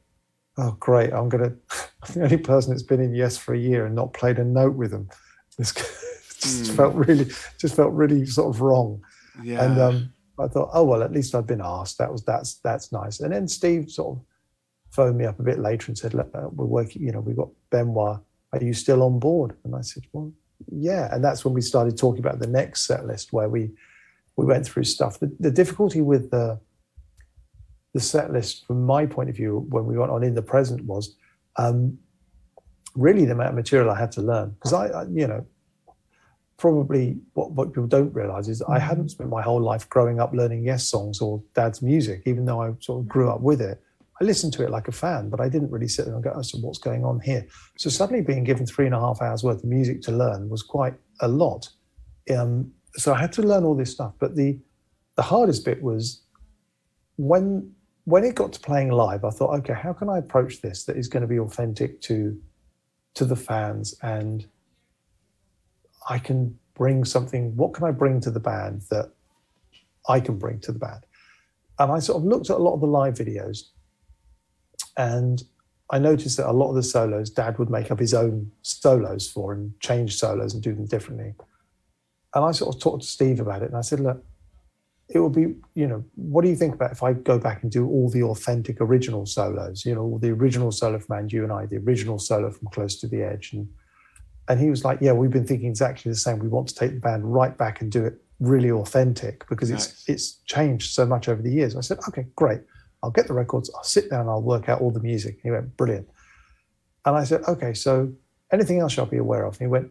[0.57, 1.13] "Oh, great!
[1.13, 1.53] I'm gonna.
[2.03, 4.45] I'm the only person that's been in Yes for a year and not played a
[4.45, 5.09] note with them.
[5.59, 6.77] This just Hmm.
[6.77, 7.27] felt really,
[7.59, 9.03] just felt really sort of wrong."
[9.43, 9.63] Yeah.
[9.65, 11.99] And um, I thought, "Oh well, at least I've been asked.
[11.99, 14.25] That was that's that's nice." And then Steve sort of
[14.91, 17.03] phoned me up a bit later and said, "Look, we're working.
[17.03, 18.20] You know, we've got Benoit.
[18.53, 20.32] Are you still on board?" And I said, "Well,
[20.70, 23.70] yeah." And that's when we started talking about the next set list, where we
[24.36, 25.20] we went through stuff.
[25.20, 26.61] The, the difficulty with the
[27.93, 30.84] the set list, from my point of view, when we went on in the present,
[30.84, 31.16] was
[31.57, 31.99] um,
[32.95, 35.45] really the amount of material I had to learn because I, I, you know,
[36.57, 40.32] probably what, what people don't realize is I hadn't spent my whole life growing up
[40.32, 43.82] learning Yes songs or Dad's music, even though I sort of grew up with it.
[44.21, 46.33] I listened to it like a fan, but I didn't really sit there and go,
[46.35, 47.47] oh, so what's going on here?
[47.79, 50.62] So suddenly being given three and a half hours worth of music to learn was
[50.62, 51.68] quite a lot.
[52.35, 54.14] Um, so I had to learn all this stuff.
[54.18, 54.59] But the
[55.16, 56.23] the hardest bit was
[57.16, 57.73] when
[58.05, 60.97] when it got to playing live, I thought, okay, how can I approach this that
[60.97, 62.39] is going to be authentic to
[63.14, 64.47] to the fans and
[66.09, 67.55] I can bring something.
[67.57, 69.12] What can I bring to the band that
[70.09, 71.05] I can bring to the band?
[71.79, 73.64] And I sort of looked at a lot of the live videos,
[74.97, 75.43] and
[75.93, 79.28] I noticed that a lot of the solos, Dad would make up his own solos
[79.28, 81.34] for and change solos and do them differently.
[82.34, 84.24] And I sort of talked to Steve about it, and I said, look,
[85.09, 87.72] it would be, you know, what do you think about if I go back and
[87.72, 89.84] do all the authentic original solos?
[89.84, 92.95] You know, the original solo from And You and I, the original solo from Close
[93.01, 93.68] to the Edge, and
[94.49, 96.38] and he was like, "Yeah, we've been thinking exactly the same.
[96.38, 99.88] We want to take the band right back and do it really authentic because it's
[99.88, 100.05] Nice.
[100.09, 102.61] it's changed so much over the years." I said, "Okay, great.
[103.03, 103.70] I'll get the records.
[103.74, 104.28] I'll sit down.
[104.28, 106.09] I'll work out all the music." He went, "Brilliant."
[107.05, 108.12] And I said, "Okay, so
[108.53, 109.90] anything else I'll be aware of?" And he went,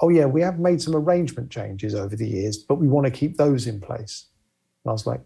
[0.00, 3.10] "Oh yeah, we have made some arrangement changes over the years, but we want to
[3.10, 4.26] keep those in place."
[4.84, 5.20] And I was like,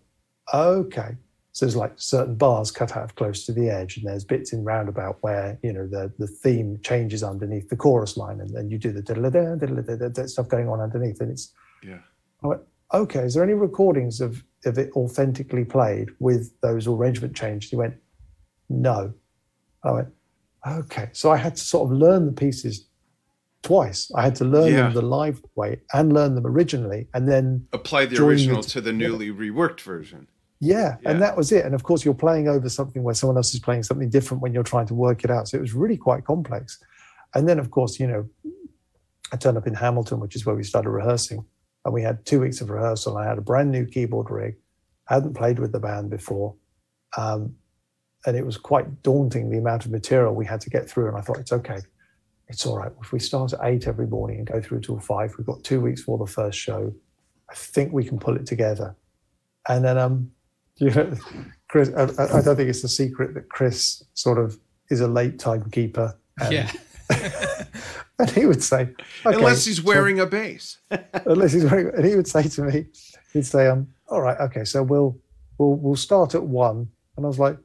[0.53, 1.17] "Okay."
[1.53, 4.65] So there's like certain bars cut out close to the edge, and there's bits in
[4.65, 8.77] roundabout where you know the the theme changes underneath the chorus line, and then you
[8.77, 11.53] do the diddle-a-da, diddle-a-da-da stuff going on underneath, and it's
[11.83, 12.01] yeah.
[12.43, 12.63] I went,
[12.93, 13.21] okay.
[13.21, 17.71] Is there any recordings of of it authentically played with those arrangement changes?
[17.71, 17.95] He went,
[18.69, 19.13] no.
[19.83, 20.09] I went,
[20.67, 21.11] okay.
[21.13, 22.87] So I had to sort of learn the pieces
[23.63, 24.11] twice.
[24.15, 24.83] I had to learn Yeah.
[24.85, 28.93] them the live way and learn them originally, and then Apply the original to the
[28.93, 30.27] newly reworked version.
[30.61, 31.11] yeah, Yeah.
[31.11, 31.65] and that was it.
[31.65, 34.53] And of course, you're playing over something where someone else is playing something different when
[34.55, 35.49] you're trying to work it out.
[35.49, 36.79] So it was really quite complex.
[37.35, 38.29] And then, of course, you know,
[39.33, 41.45] I turned up in Hamilton, which is where we started rehearsing,
[41.85, 43.17] and we had two weeks of rehearsal.
[43.17, 44.57] I had a brand new keyboard rig,
[45.09, 46.55] I hadn't played with the band before,
[47.17, 47.55] um,
[48.27, 51.09] and it was quite daunting the amount of material we had to get through.
[51.09, 51.79] And I thought, it's okay,
[52.49, 52.93] it's all right.
[53.03, 55.81] If we start at eight every morning and go through till five, we've got two
[55.81, 56.95] weeks for the first show.
[57.51, 58.97] I think we can pull it together.
[59.69, 60.31] And then, um,
[60.77, 61.15] you know,
[61.69, 64.59] Chris, I, I don't think it's a secret that Chris sort of
[64.91, 66.19] is a late timekeeper.
[66.41, 66.73] And, yeah.
[68.19, 68.83] and he would say,
[69.27, 70.79] okay, Unless he's so- wearing a bass.
[71.27, 72.87] unless he's wearing, and he would say to me,
[73.33, 75.19] he'd say, um, all right, okay, so we'll
[75.59, 77.57] we'll we'll start at one, and I was like,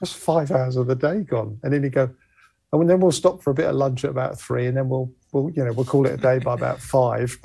[0.00, 2.10] that's five hours of the day gone, and then he'd go,
[2.72, 5.10] and then we'll stop for a bit of lunch at about three, and then we'll
[5.32, 7.38] we'll you know we'll call it a day by about five.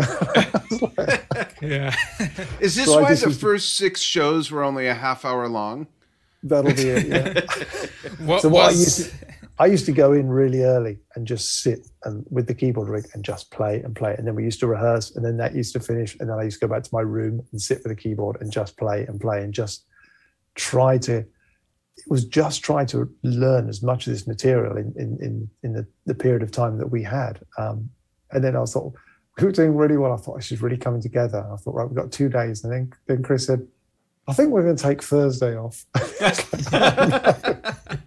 [0.97, 1.29] Like,
[1.61, 1.95] Yeah.
[2.59, 5.87] Is this So why just the first six shows were only a half hour long?
[6.43, 7.07] That'll be it.
[7.07, 8.25] Yeah.
[8.25, 9.15] What So what I used to,
[9.59, 13.05] I used to go in really early and just sit and with the keyboard rig
[13.13, 14.15] and just play and play.
[14.17, 16.43] And then we used to rehearse, and then that used to finish, and then I
[16.43, 19.05] used to go back to my room and sit with the keyboard and just play
[19.05, 19.85] and play and just
[20.55, 21.25] try to.
[21.95, 25.73] It was just trying to learn as much of this material in in in, in
[25.73, 27.39] the, the period of time that we had.
[27.59, 27.91] Um,
[28.31, 28.93] and then I thought
[29.37, 30.13] we were doing really well.
[30.13, 31.47] I thought this is really coming together.
[31.53, 33.67] I thought right, we've got two days, and then then Chris said.
[34.25, 35.83] I think we're going to take Thursday off.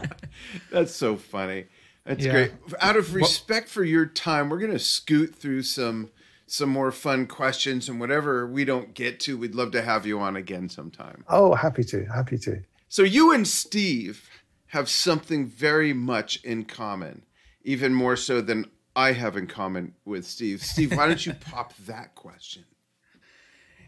[0.71, 1.67] That's so funny.
[2.05, 2.33] That's Yeah.
[2.33, 2.53] great.
[2.81, 6.11] Out of respect for your time, we're going to scoot through some
[6.49, 10.21] some more fun questions and whatever we don't get to, we'd love to have you
[10.21, 11.25] on again sometime.
[11.29, 12.63] Oh, happy to, happy to.
[12.89, 14.31] So you and Steve
[14.69, 17.23] have something very much in common,
[17.65, 20.63] even more so than I have in common with Steve.
[20.63, 22.65] Steve, why don't you pop that question?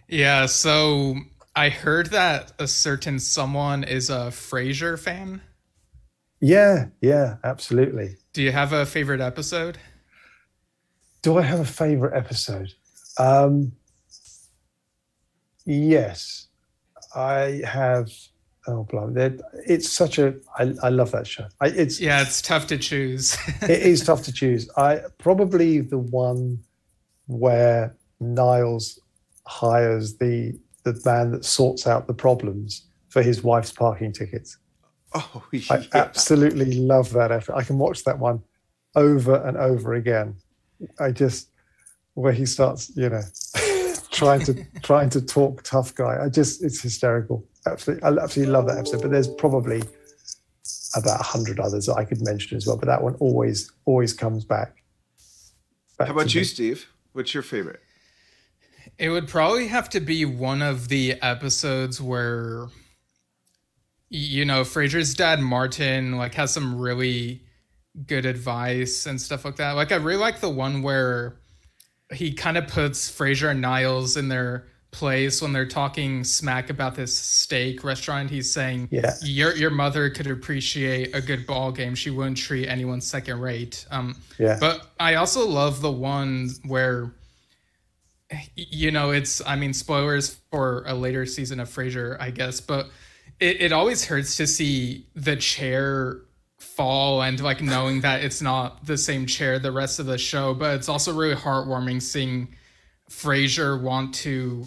[0.09, 1.17] Yeah, so
[1.55, 5.43] I heard that a certain someone is a Frasier fan.
[6.41, 8.17] Yeah, yeah, absolutely.
[8.33, 9.79] Do you have a favorite episode?
[11.23, 12.73] Do I have a favorite episode?
[13.19, 13.73] Um,
[15.65, 16.49] yes,
[17.15, 18.11] I have.
[18.67, 19.39] Oh, blimey.
[19.67, 20.35] It's such a.
[20.59, 21.47] I, I love that show.
[21.61, 23.37] I, it's Yeah, it's tough to choose.
[23.63, 24.69] it is tough to choose.
[24.77, 26.63] I probably the one
[27.27, 29.01] where Niles
[29.47, 34.59] hires the the man that sorts out the problems for his wife's parking tickets.
[35.15, 35.61] Oh, yeah.
[35.71, 37.55] I absolutely love that effort.
[37.57, 38.43] I can watch that one
[38.95, 40.37] over and over again.
[41.01, 41.51] I just
[42.15, 43.23] where he starts, you know,
[44.11, 46.19] trying to trying to talk tough guy.
[46.23, 47.47] I just it's hysterical.
[47.67, 49.03] Absolutely, I absolutely love that episode.
[49.03, 49.83] But there's probably
[50.95, 52.77] about a hundred others that I could mention as well.
[52.77, 54.83] But that one always always comes back.
[55.99, 56.45] back How about you, me.
[56.45, 56.87] Steve?
[57.13, 57.81] What's your favorite?
[58.99, 62.69] It would probably have to be one of the episodes where
[64.11, 67.43] you know Frasier's dad Martin like has some really
[68.07, 69.73] good advice and stuff like that.
[69.73, 71.37] Like I really like the one where
[72.13, 76.95] he kind of puts Frasier and Niles in their place when they're talking smack about
[76.95, 78.31] this steak restaurant.
[78.31, 81.95] He's saying, "Yeah, your your mother could appreciate a good ball game.
[81.95, 84.57] She wouldn't treat anyone second rate." Um, yeah.
[84.59, 87.13] But I also love the one where,
[88.57, 92.89] you know, it's I mean spoilers for a later season of Frasier, I guess, but
[93.41, 96.21] it, it always hurts to see the chair
[96.59, 100.55] fall and like knowing that it's not the same chair the rest of the show
[100.55, 102.49] but it's also really heartwarming seeing
[103.11, 104.67] Frasier want to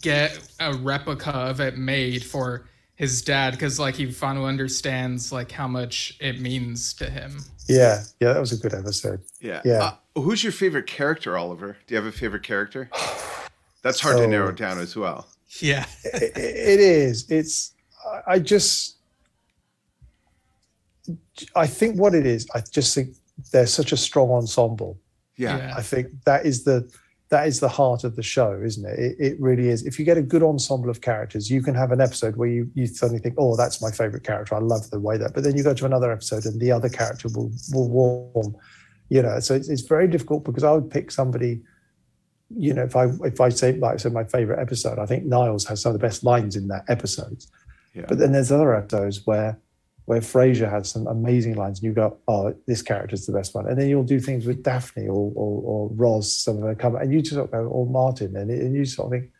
[0.00, 5.50] get a replica of it made for his dad because like he finally understands like
[5.52, 7.38] how much it means to him.
[7.68, 8.02] Yeah.
[8.20, 9.22] Yeah that was a good episode.
[9.40, 9.62] Yeah.
[9.64, 9.92] Yeah.
[10.16, 11.76] Uh, who's your favorite character oliver?
[11.86, 12.90] Do you have a favorite character?
[13.82, 15.28] That's hard so, to narrow down as well.
[15.60, 15.86] Yeah.
[16.04, 17.30] It, it is.
[17.30, 17.72] It's
[18.26, 18.98] i just
[21.54, 23.14] I think what it is, I just think
[23.52, 24.98] they're such a strong ensemble.
[25.36, 25.58] Yeah.
[25.58, 25.74] yeah.
[25.76, 26.90] I think that is the
[27.30, 28.98] that is the heart of the show, isn't it?
[28.98, 29.16] it?
[29.18, 29.84] It really is.
[29.86, 32.70] If you get a good ensemble of characters, you can have an episode where you,
[32.74, 34.54] you suddenly think, oh, that's my favorite character.
[34.54, 35.34] I love the way that.
[35.34, 38.56] But then you go to another episode and the other character will will warm.
[39.10, 41.60] You know, so it's, it's very difficult because I would pick somebody.
[42.50, 45.24] You know, if I if I say like I said, my favorite episode, I think
[45.24, 47.44] Niles has some of the best lines in that episode.
[48.06, 49.58] But then there's other episodes where
[50.04, 53.66] where Frasier had some amazing lines, and you go, "Oh, this character's the best one."
[53.66, 56.96] And then you'll do things with Daphne or or, or Roz, some of them come,
[56.96, 59.30] and you just sort of go, "Or Martin," and, and you sort of think,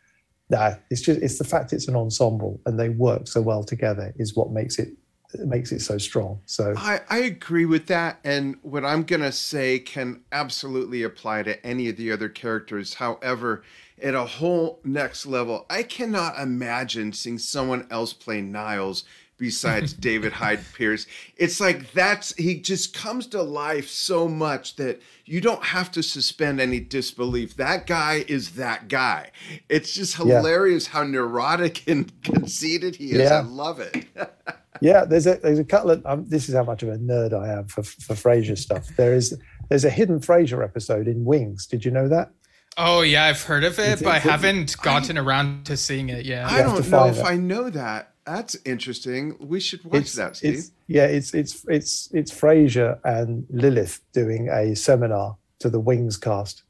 [0.49, 4.13] "Nah, it's just it's the fact it's an ensemble and they work so well together
[4.17, 4.89] is what makes it
[5.33, 9.31] it makes it so strong." So I, I agree with that, and what I'm gonna
[9.31, 12.95] say can absolutely apply to any of the other characters.
[12.95, 13.63] However,
[14.01, 19.03] at a whole next level, I cannot imagine seeing someone else play Niles
[19.39, 21.07] besides David Hyde Pierce.
[21.37, 26.03] It's like that's he just comes to life so much that you don't have to
[26.03, 27.55] suspend any disbelief.
[27.55, 29.31] That guy is that guy.
[29.67, 30.93] It's just hilarious yeah.
[30.93, 33.29] how neurotic and conceited he is.
[33.29, 33.39] Yeah.
[33.39, 34.07] I love it.
[34.81, 37.33] yeah, there's a there's a couple of um, this is how much of a nerd
[37.33, 38.87] I am for for Frasier stuff.
[38.95, 39.37] There is
[39.69, 41.65] there's a hidden Frasier episode in Wings.
[41.65, 42.31] Did you know that?
[42.77, 46.25] Oh yeah, I've heard of it, but I haven't gotten I, around to seeing it
[46.25, 46.45] yet.
[46.45, 47.25] I don't know if it.
[47.25, 48.13] I know that.
[48.25, 49.35] That's interesting.
[49.39, 50.53] We should watch it's, that, Steve.
[50.53, 56.15] It's, yeah, it's it's it's it's Frasier and Lilith doing a seminar to the Wings
[56.15, 56.63] cast.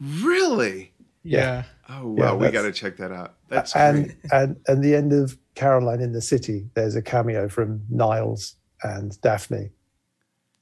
[0.00, 0.92] Really?
[1.22, 1.64] Yeah.
[1.88, 3.34] Oh wow, yeah, we got to check that out.
[3.48, 4.16] That's and great.
[4.32, 6.68] and and the end of Caroline in the City.
[6.74, 9.70] There's a cameo from Niles and Daphne.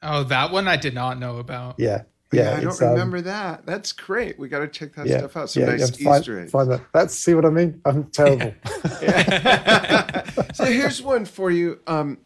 [0.03, 1.77] Oh, that one I did not know about.
[1.79, 3.67] Yeah, yeah, yeah I don't remember um, that.
[3.67, 4.39] That's great.
[4.39, 5.51] We got to check that yeah, stuff out.
[5.51, 6.51] Some yeah, nice Easter eggs.
[6.51, 6.83] Find that.
[6.93, 7.81] That's see what I mean.
[7.85, 8.55] I'm terrible.
[10.55, 11.81] so here's one for you.
[11.87, 12.19] Um,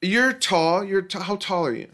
[0.00, 0.84] you're tall.
[0.84, 1.88] You're t- how tall are you?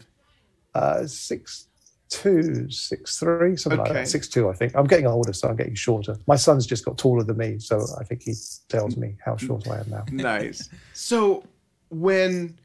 [0.73, 1.68] Uh, six
[2.09, 3.89] two, six three, something okay.
[3.89, 4.07] like that.
[4.07, 4.75] Six two, I think.
[4.75, 6.17] I'm getting older, so I'm getting shorter.
[6.27, 8.33] My son's just got taller than me, so I think he
[8.67, 9.39] tells me how mm.
[9.39, 10.05] short I am now.
[10.11, 10.69] Nice.
[10.93, 11.43] So
[11.89, 12.59] when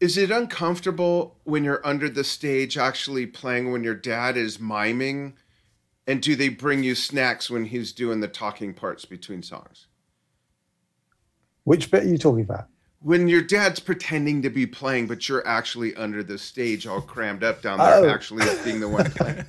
[0.00, 5.34] is it uncomfortable when you're under the stage actually playing when your dad is miming?
[6.06, 9.86] And do they bring you snacks when he's doing the talking parts between songs?
[11.62, 12.66] Which bit are you talking about?
[13.04, 17.44] When your dad's pretending to be playing, but you're actually under the stage all crammed
[17.44, 18.08] up down there, oh.
[18.08, 19.44] actually being the one playing.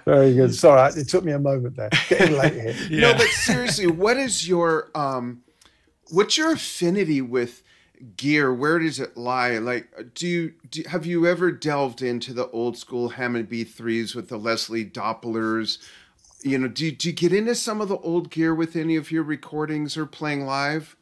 [0.06, 0.54] Very good.
[0.54, 1.90] Sorry, it took me a moment there.
[2.08, 2.74] Getting late here.
[2.88, 3.12] Yeah.
[3.12, 5.42] No, but seriously, what is your um,
[6.08, 7.62] what's your affinity with
[8.16, 8.54] gear?
[8.54, 9.58] Where does it lie?
[9.58, 14.30] Like, do you do, have you ever delved into the old school Hammond B3s with
[14.30, 15.76] the Leslie Dopplers?
[16.42, 19.10] You know, do, do you get into some of the old gear with any of
[19.12, 20.96] your recordings or playing live?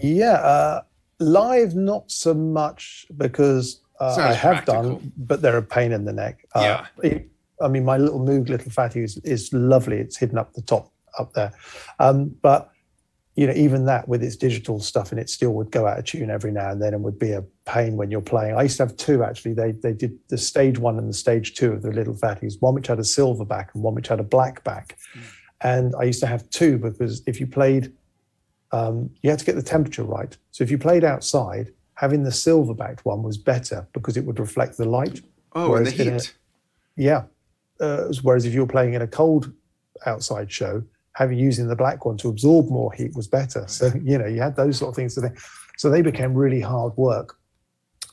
[0.00, 0.82] Yeah, uh,
[1.18, 4.82] live not so much because uh, I have practical.
[4.82, 6.46] done, but they're a pain in the neck.
[6.54, 6.60] Uh,
[7.02, 7.10] yeah.
[7.10, 7.30] It,
[7.60, 9.96] I mean, my little Moog Little Phatty is, is lovely.
[9.96, 11.52] It's hidden up the top up there.
[11.98, 12.70] Um, but
[13.36, 16.06] you know, even that with its digital stuff and it still would go out of
[16.06, 18.56] tune every now and then and would be a pain when you're playing.
[18.56, 19.52] I used to have two actually.
[19.52, 22.74] They they did the stage one and the stage two of the Little Phatties, one
[22.74, 24.98] which had a silver back and one which had a black back.
[25.14, 25.22] Mm.
[25.60, 27.92] And I used to have two because if you played,
[28.72, 30.36] um, you had to get the temperature right.
[30.50, 34.38] So if you played outside, having the silver backed one was better because it would
[34.38, 35.20] reflect the light.
[35.54, 36.08] Oh, and the heat.
[36.08, 37.24] A, yeah.
[37.80, 39.52] Uh, whereas if you were playing in a cold
[40.06, 40.82] outside show,
[41.16, 43.66] having using the black one to absorb more heat was better.
[43.68, 45.38] So you know you had those sort of things to think.
[45.78, 47.36] So they became really hard work.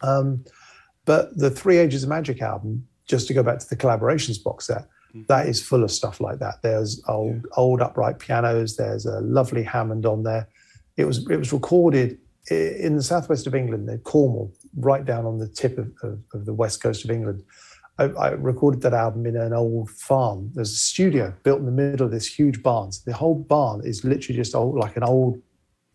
[0.01, 0.45] Um,
[1.05, 4.67] but the Three Ages of Magick album, just to go back to the collaborations box
[4.67, 5.23] set, mm-hmm.
[5.27, 6.61] that is full of stuff like that.
[6.61, 7.57] There's old yeah.
[7.57, 8.77] old upright pianos.
[8.77, 10.47] There's a lovely Hammond on there.
[10.95, 15.39] It was it was recorded in the southwest of England, in Cornwall, right down on
[15.39, 17.43] the tip of, of, of the west coast of England.
[17.99, 20.51] I, I, recorded that album in an old farm.
[20.53, 22.91] There's a studio built in the middle of this huge barn.
[22.91, 25.39] So the whole barn is literally just old, like an old,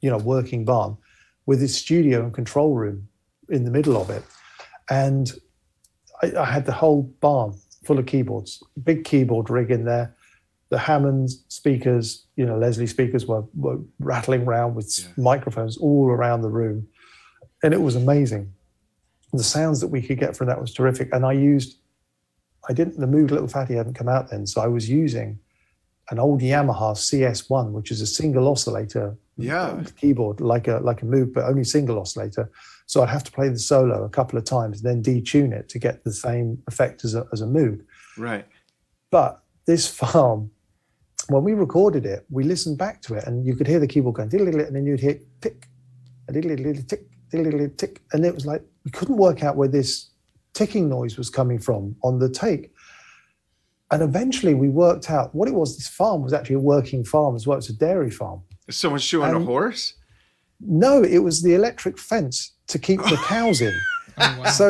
[0.01, 0.97] you know, working barn
[1.47, 3.09] with this studio and control room
[3.49, 4.23] in the middle of it.
[4.91, 5.33] And
[6.23, 10.15] I, I had the whole barn full of keyboards, big keyboard rig in there.
[10.71, 15.07] The Hammond speakers, you know, Leslie speakers were, were rattling around with yeah.
[15.17, 16.87] microphones all around the room.
[17.63, 18.53] And it was amazing.
[19.33, 21.09] The sounds that we could get from that was terrific.
[21.13, 21.79] And I used
[22.69, 24.47] I didn't, the Moog Little Phatty hadn't come out then.
[24.47, 25.39] So I was using
[26.11, 29.83] an old Yamaha CS1, which is a single oscillator yeah.
[29.97, 32.51] keyboard, like a like a Moog, but only single oscillator.
[32.87, 35.69] So I'd have to play the solo a couple of times, and then detune it
[35.71, 37.85] to get the same effect as a, as a Moog.
[38.17, 38.47] Right.
[39.11, 40.51] But this farm,
[41.29, 44.17] when we recorded it, we listened back to it, and you could hear the keyboard
[44.17, 45.69] going, and then you'd hear tick,
[46.29, 50.11] a tick, tick, and it was like we couldn't work out where this
[50.59, 52.73] ticking noise was coming from on the take.
[53.93, 55.77] And eventually we worked out what it was.
[55.77, 57.59] This farm was actually a working farm as well.
[57.59, 58.43] It's a dairy farm.
[58.67, 59.95] Is someone shoeing a horse?
[60.61, 63.73] No, it was the electric fence to keep the cows in.
[64.19, 64.51] oh, wow.
[64.51, 64.69] So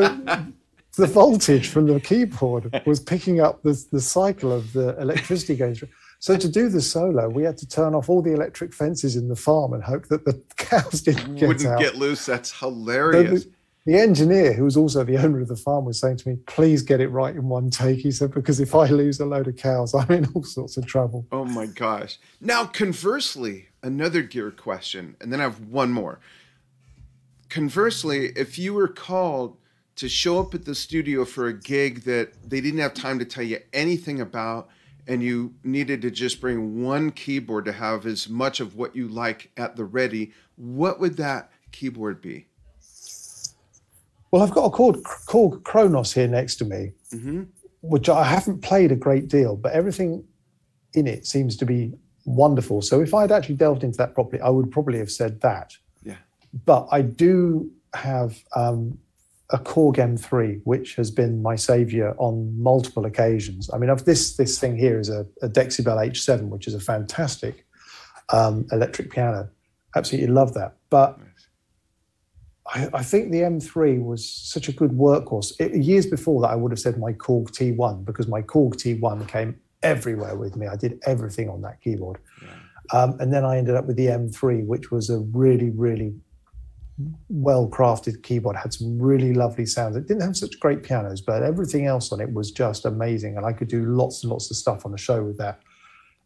[0.96, 5.74] the voltage from the keyboard was picking up the, the cycle of the electricity going
[5.74, 5.88] through.
[6.20, 9.28] So to do the solo, we had to turn off all the electric fences in
[9.28, 11.78] the farm and hope that the cows didn't get Wouldn't out.
[11.78, 12.26] get loose.
[12.26, 13.44] That's hilarious.
[13.44, 13.54] So the
[13.94, 17.00] engineer, who was also the owner of the farm, was saying to me, please get
[17.00, 18.00] it right in one take.
[18.00, 20.86] He said, because if I lose a load of cows, I'm in all sorts of
[20.86, 21.26] trouble.
[21.32, 22.18] Oh my gosh.
[22.40, 26.20] Now, conversely, another gear question, and then I have one more.
[27.48, 29.56] Conversely, if you were called
[29.96, 33.24] to show up at the studio for a gig that they didn't have time to
[33.24, 34.68] tell you anything about,
[35.06, 39.08] and you needed to just bring one keyboard to have as much of what you
[39.08, 42.47] like at the ready, what would that keyboard be?
[44.30, 47.44] Well, I've got a chord called Kronos here next to me, mm-hmm.
[47.80, 50.24] which I haven't played a great deal, but everything
[50.94, 52.82] in it seems to be wonderful.
[52.82, 55.76] So if I'd actually delved into that properly, I would probably have said that.
[56.02, 56.16] Yeah.
[56.64, 58.98] But I do have um,
[59.50, 63.70] a Korg M3, which has been my savior on multiple occasions.
[63.72, 67.64] I mean, this this thing here is a, a Dexibell H7, which is a fantastic
[68.30, 69.48] um, electric piano.
[69.96, 70.76] Absolutely love that.
[70.90, 71.18] But
[72.74, 75.52] I, I, think the M3 was such a good workhorse.
[75.58, 79.26] It, years before that, I would have said my Korg T1 because my Korg T1
[79.28, 80.66] came everywhere with me.
[80.66, 82.18] I did everything on that keyboard.
[82.42, 82.48] Yeah.
[82.92, 86.14] Um, and then I ended up with the M3, which was a really, really
[87.28, 89.96] well crafted keyboard, had some really lovely sounds.
[89.96, 93.36] It didn't have such great pianos, but everything else on it was just amazing.
[93.36, 95.60] And I could do lots and lots of stuff on the show with that.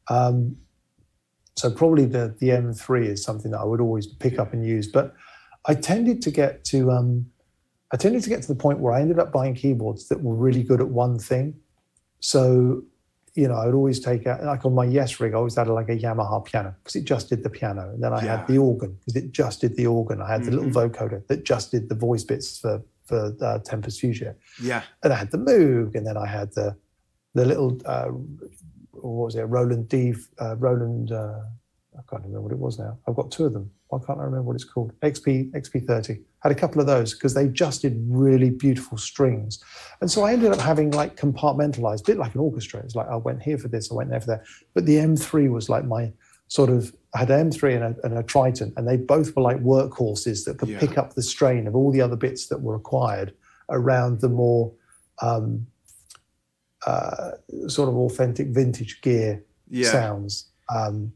[0.08, 0.56] Um,
[1.56, 4.86] so probably the, the M3 is something that I would always pick up and use.
[4.86, 5.14] But
[5.66, 7.26] I tended to get to um,
[7.92, 10.34] I tended to get to the point where I ended up buying keyboards that were
[10.34, 11.54] really good at one thing.
[12.20, 12.82] So,
[13.34, 15.68] you know, I would always take out like on my Yes rig, I always had
[15.68, 18.38] like a Yamaha piano because it just did the piano, and then I yeah.
[18.38, 20.22] had the organ because it just did the organ.
[20.22, 20.50] I had mm-hmm.
[20.50, 21.04] the little mm-hmm.
[21.04, 24.36] vocoder that just did the voice bits for for uh, Tempus Fugit.
[24.62, 26.76] Yeah, and I had the Moog, and then I had the
[27.34, 28.08] the little uh,
[28.92, 31.12] what was it, Roland D, uh, Roland.
[31.12, 31.40] Uh,
[31.94, 32.98] I can't remember what it was now.
[33.06, 33.70] I've got two of them.
[33.92, 34.98] Why can't I remember what it's called?
[35.00, 36.22] XP XP30.
[36.42, 39.62] Had a couple of those because they just did really beautiful strings.
[40.00, 42.80] And so I ended up having like compartmentalized, a bit like an orchestra.
[42.80, 44.44] It's like I went here for this, I went there for that.
[44.72, 46.10] But the M3 was like my
[46.48, 49.42] sort of I had an M3 and a, and a Triton, and they both were
[49.42, 50.80] like workhorses that could yeah.
[50.80, 53.34] pick up the strain of all the other bits that were required
[53.68, 54.72] around the more
[55.20, 55.66] um,
[56.86, 57.32] uh,
[57.68, 59.90] sort of authentic vintage gear yeah.
[59.90, 60.46] sounds.
[60.74, 61.12] Um,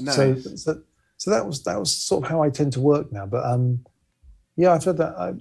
[0.00, 0.16] Nice.
[0.16, 0.82] So, so,
[1.20, 3.26] so that was that was sort of how I tend to work now.
[3.26, 3.84] But um,
[4.56, 5.14] yeah, I've said that.
[5.18, 5.38] I, am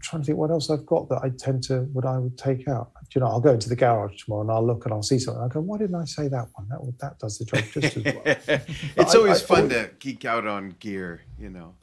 [0.00, 2.66] trying to think what else I've got that I tend to, what I would take
[2.66, 2.92] out.
[2.94, 5.18] Do you know, I'll go into the garage tomorrow and I'll look and I'll see
[5.18, 5.42] something.
[5.42, 6.66] I go, why didn't I say that one?
[6.70, 8.22] That that does the job just as well.
[8.96, 11.74] it's always I, fun to geek out on gear, you know.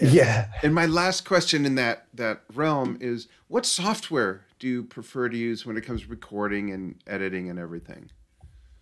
[0.00, 0.48] Yeah.
[0.62, 5.36] And my last question in that that realm is, what software do you prefer to
[5.36, 8.10] use when it comes to recording and editing and everything?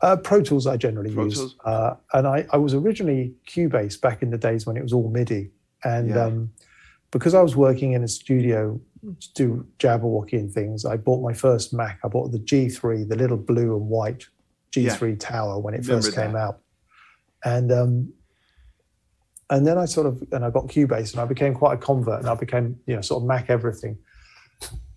[0.01, 4.23] Uh, Pro Tools I generally Pro use, uh, and I, I was originally Cubase back
[4.23, 5.51] in the days when it was all MIDI,
[5.85, 6.25] and yeah.
[6.25, 6.51] um,
[7.11, 8.79] because I was working in a studio
[9.21, 11.99] to do Jabberwocky and things, I bought my first Mac.
[12.05, 14.27] I bought the G3, the little blue and white
[14.73, 15.17] G3 yeah.
[15.19, 16.39] tower when it Remember first came that.
[16.39, 16.61] out,
[17.45, 18.13] and um,
[19.49, 22.21] and then I sort of and I got Cubase and I became quite a convert
[22.21, 23.97] and I became you know sort of Mac everything,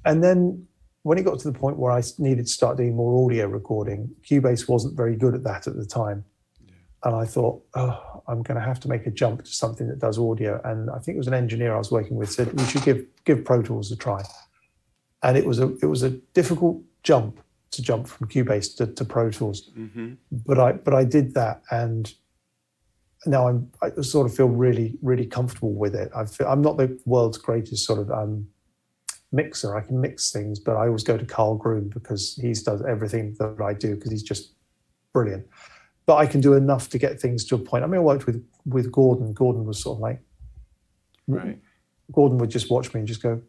[0.05, 0.67] and then
[1.03, 4.09] when it got to the point where I needed to start doing more audio recording,
[4.21, 6.25] Cubase wasn't very good at that at the time.
[6.65, 6.73] Yeah.
[7.05, 9.99] And I thought, oh, I'm going to have to make a jump to something that
[9.99, 10.61] does audio.
[10.65, 13.05] And I think it was an engineer I was working with said we should give
[13.25, 14.21] give Pro Tools a try.
[15.23, 17.39] And it was a it was a difficult jump
[17.71, 20.13] to jump from Cubase to, to Pro Tools, mm-hmm.
[20.31, 22.11] but I but I did that, and
[23.25, 26.11] now I'm I sort of feel really really comfortable with it.
[26.15, 28.47] I am not the world's greatest sort of um,
[29.31, 29.75] mixer.
[29.75, 33.35] I can mix things, but I always go to Karl Groom because he does everything
[33.39, 34.53] that I do because he's just
[35.13, 35.47] brilliant.
[36.05, 37.83] But I can do enough to get things to a point.
[37.83, 39.33] I mean, I worked with with Gordon.
[39.33, 40.21] Gordon was sort of like,
[41.27, 41.59] right.
[42.11, 43.41] Gordon would just watch me and just go.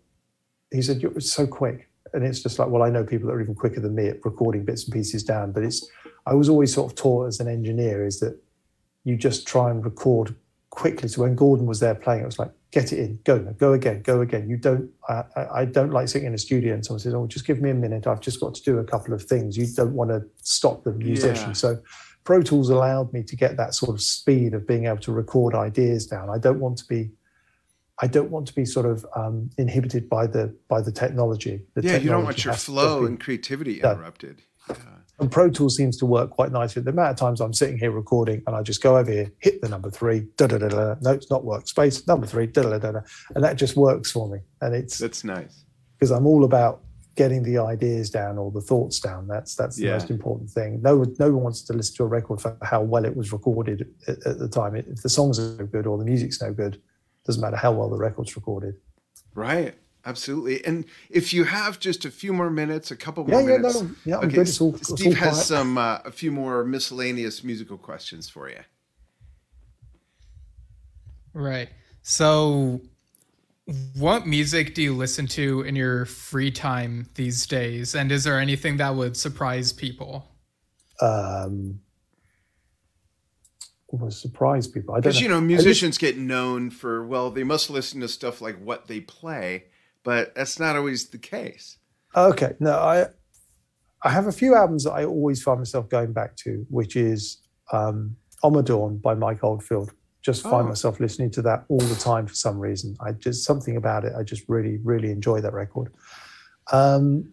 [0.71, 3.41] He said, "You're so quick," and it's just like, well, I know people that are
[3.41, 5.53] even quicker than me at recording bits and pieces down.
[5.53, 5.89] But it's,
[6.27, 8.39] I was always sort of taught as an engineer is that
[9.05, 10.35] you just try and record
[10.69, 11.09] quickly.
[11.09, 14.03] So when Gordon was there playing, it was like, get it in, go, go again,
[14.03, 14.49] go again.
[14.49, 17.47] You don't, I, I don't like sitting in a studio and someone says, oh, just
[17.47, 18.07] give me a minute.
[18.07, 19.57] I've just got to do a couple of things.
[19.57, 21.49] You don't want to stop the musician.
[21.49, 21.55] Yeah.
[21.55, 21.81] So
[22.23, 25.55] Pro Tools allowed me to get that sort of speed of being able to record
[25.55, 26.31] ideas down.
[26.31, 27.11] I don't want to be,
[28.01, 31.63] I don't want to be sort of um, inhibited by the by the technology.
[31.75, 34.43] The yeah, technology you don't want your flow and creativity interrupted.
[34.69, 34.77] Yeah.
[35.21, 36.81] And Pro Tools seems to work quite nicely.
[36.83, 39.61] The amount of times I'm sitting here recording and I just go over here, hit
[39.61, 40.95] the number three, da da da da.
[41.03, 42.07] No, it's not workspace.
[42.07, 43.01] Number three, da da da da,
[43.35, 44.39] and that just works for me.
[44.63, 45.65] And it's that's nice
[45.99, 46.83] because I'm all about
[47.17, 49.29] getting the ideas down or the thoughts down.
[49.29, 49.93] That's that's the yeah.
[49.93, 50.81] most important thing.
[50.81, 53.31] No one no one wants to listen to a record for how well it was
[53.31, 54.75] recorded at, at the time.
[54.75, 56.81] If the songs are no good or the music's no good,
[57.27, 58.75] doesn't matter how well the record's recorded.
[59.35, 59.75] Right.
[60.07, 60.65] Absolutely.
[60.65, 63.83] And if you have just a few more minutes, a couple more yeah, minutes.
[63.83, 64.41] Yeah, no, yeah, okay.
[64.41, 68.61] It's all, Steve has some uh, a few more miscellaneous musical questions for you.
[71.35, 71.69] Right.
[72.03, 72.81] So
[73.97, 77.95] what music do you listen to in your free time these days?
[77.95, 80.27] And is there anything that would surprise people?
[81.01, 81.81] Um
[83.93, 84.95] will surprise people.
[84.95, 88.87] Because you know, musicians get known for well, they must listen to stuff like what
[88.87, 89.65] they play
[90.05, 91.79] but that's not always the case.
[92.17, 93.07] Okay, no, I
[94.03, 97.43] I have a few albums that I always find myself going back to, which is
[97.73, 99.93] um, Ommadawn by Mike Oldfield.
[100.23, 100.69] Just find oh.
[100.69, 102.97] myself listening to that all the time for some reason.
[103.01, 104.13] I just something about it.
[104.19, 105.93] I just really, really enjoy that record.
[106.73, 107.33] Um,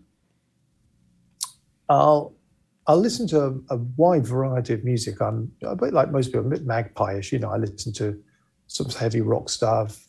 [1.90, 2.36] I'll
[2.88, 5.22] I'll listen to a, a, wide variety of music.
[5.22, 7.34] I'm a bit like most people, a bit magpie-ish.
[7.34, 8.18] You know, I listen to
[8.68, 10.06] some heavy rock stuff,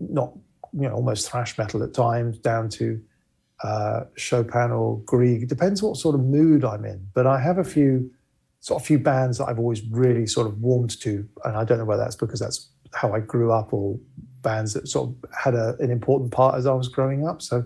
[0.00, 0.32] not
[0.72, 3.00] you know almost thrash metal at times, down to
[3.62, 5.48] uh, Chopin or Grieg.
[5.48, 7.06] Depends what sort of mood I'm in.
[7.14, 8.10] But I have a few
[8.60, 11.78] sort of few bands that I've always really sort of warmed to, and I don't
[11.78, 13.98] know whether that's because that's how I grew up or
[14.42, 17.40] bands that sort of had a, an important part as I was growing up.
[17.42, 17.64] So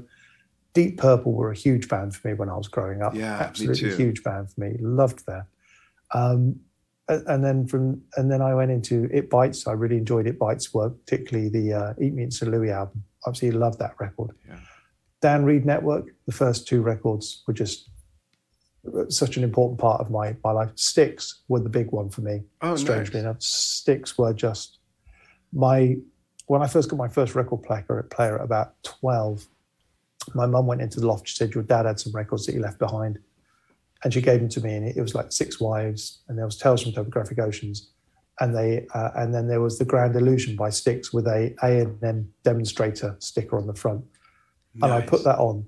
[0.75, 3.15] Deep Purple were a huge band for me when I was growing up.
[3.15, 4.77] Yeah, absolutely huge band for me.
[4.79, 5.47] Loved that.
[6.13, 6.61] Um,
[7.09, 9.67] and then from and then I went into It Bites.
[9.67, 12.51] I really enjoyed It Bites work, particularly the uh, Eat Me in St.
[12.51, 13.05] Louis album.
[13.27, 14.31] Absolutely loved that record.
[14.49, 14.59] Yeah.
[15.21, 16.07] Dan Reed Network.
[16.27, 17.89] The first two records were just
[19.09, 20.71] such an important part of my my life.
[20.75, 22.43] Styx were the big one for me.
[22.63, 23.25] Oh, strangely nice.
[23.25, 24.79] enough, Styx were just
[25.53, 25.97] my
[26.47, 29.47] when I first got my first record player, player at about twelve.
[30.35, 31.29] My mum went into the loft.
[31.29, 33.19] She said, "Your dad had some records that he left behind."
[34.05, 36.57] And she gave them to me, and it, was like Six Wives, and there was
[36.57, 37.91] Tales from Topographic Oceans,
[38.41, 41.81] and they uh, and then there was the Grand Illusion by Styx with a A
[41.81, 44.05] and M demonstrator sticker on the front,
[44.75, 44.91] nice.
[44.91, 45.65] and I put that on,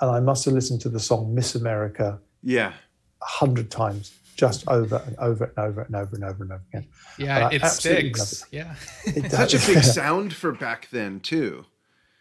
[0.00, 2.74] and I must have listened to the song Miss America, yeah,
[3.22, 6.62] a hundred times, just over and over and over and over and over and over
[6.72, 6.86] again.
[7.18, 8.42] Yeah, it sticks.
[8.42, 8.48] It.
[8.52, 8.74] Yeah,
[9.06, 11.64] it such a big sound for back then too.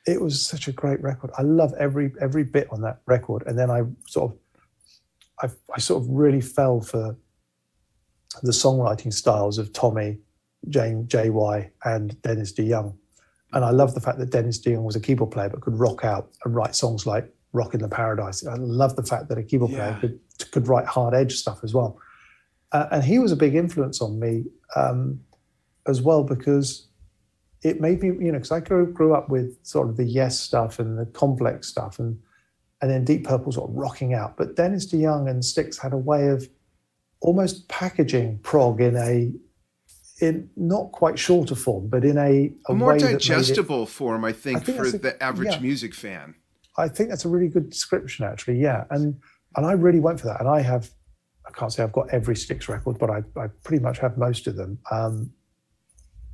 [0.08, 1.32] It was such a great record.
[1.38, 4.38] I love every every bit on that record, and then I sort of
[5.42, 7.16] I, I sort of really fell for
[8.44, 10.18] the songwriting styles of Tommy,
[10.70, 12.96] Jane, JY, and Dennis DeYoung.
[13.54, 16.04] and I love the fact that Dennis DeYoung was a keyboard player but could rock
[16.04, 19.72] out and write songs like "Rockin' the Paradise." I love the fact that a keyboard
[19.72, 19.78] Yeah.
[19.78, 21.98] player could could write hard edge stuff as well.
[22.72, 24.44] Uh, and he was a big influence on me
[24.76, 25.20] um,
[25.88, 26.88] as well because
[27.62, 30.40] it made me, you know, because I grew, grew up with sort of the Yes
[30.40, 32.20] stuff and the complex stuff, and
[32.82, 34.38] and then Deep Purple sort of rocking out.
[34.38, 36.48] But Dennis DeYoung and Styx had a way of
[37.22, 39.32] almost packaging prog in a
[40.22, 43.86] in not quite shorter form, but in a, a, A more way that it- digestible
[43.86, 45.60] form, I think, I think for a- the average yeah.
[45.60, 46.36] music fan.
[46.78, 48.60] I think that's a really good description, actually.
[48.60, 49.20] Yeah, and
[49.58, 50.40] and I really went for that.
[50.42, 50.90] And I have,
[51.48, 54.48] I can't say I've got every Styx record, but I, I pretty much have most
[54.48, 54.78] of them.
[54.92, 55.32] Um,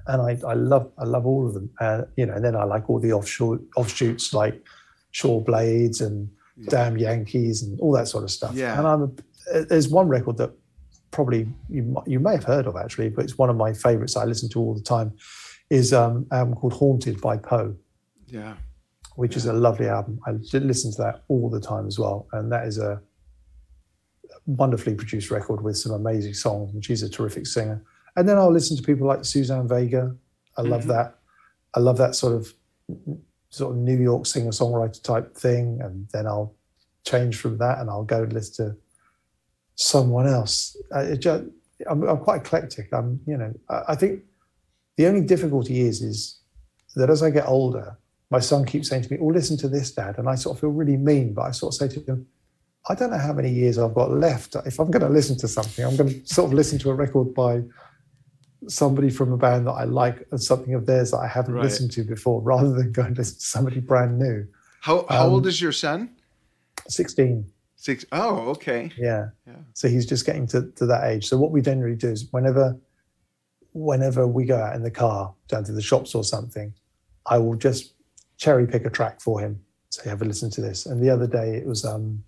[0.07, 1.69] and I, I love I love all of them.
[1.79, 4.63] Uh, you know, and then I like all the offshoot offshoots like
[5.11, 6.29] Shaw Blades and
[6.69, 8.53] Damn Yankees and all that sort of stuff.
[8.53, 8.77] Yeah.
[8.77, 9.17] And I'm
[9.53, 10.51] a, there's one record that
[11.11, 14.15] probably you you may have heard of actually, but it's one of my favorites.
[14.15, 15.13] I listen to all the time.
[15.69, 17.73] Is um, an album called Haunted by Poe
[18.27, 18.55] Yeah.
[19.15, 20.19] which is a lovely album.
[20.27, 23.01] I listen to that all the time as well, and that is a
[24.45, 26.73] wonderfully produced record with some amazing songs.
[26.73, 27.83] And she's a terrific singer.
[28.15, 30.15] And then I'll listen to people like Suzanne Vega.
[30.57, 30.87] I love Mhm.
[30.87, 31.15] that.
[31.73, 32.53] I love that sort of
[33.51, 35.79] sort of New York singer songwriter type thing.
[35.81, 36.55] And then I'll
[37.05, 38.77] change from that, and I'll go and listen to
[39.75, 40.75] someone else.
[40.95, 41.43] It just,
[41.89, 42.91] I'm, I'm quite eclectic.
[42.93, 44.23] I'm, you know, I, I think
[44.97, 46.39] the only difficulty is is
[46.95, 47.97] that as I get older,
[48.29, 50.61] my son keeps saying to me, "Oh, listen to this, Dad," and I sort of
[50.61, 52.27] feel really mean, but I sort of say to him,
[52.89, 54.55] "I don't know how many years I've got left.
[54.65, 56.93] If I'm going to listen to something, I'm going to sort of listen to a
[56.93, 57.63] record by
[58.67, 61.63] somebody from a band that I like and something of theirs that I haven't Right.
[61.63, 64.47] listened to before, rather than going to somebody brand new."
[64.81, 66.09] How how Um, old is your son?
[66.87, 67.45] Sixteen,
[67.75, 68.05] Six.
[68.11, 68.91] Oh, okay.
[68.97, 69.29] yeah.
[69.47, 69.55] Yeah.
[69.73, 71.27] So he's just getting to, to that age.
[71.27, 72.77] So what we generally do is whenever
[73.73, 76.73] whenever we go out in the car down to the shops or something,
[77.25, 77.93] I will just
[78.37, 79.61] cherry pick a track for him.
[79.89, 80.85] Say, have a listen to this.
[80.85, 82.23] And the other day it was um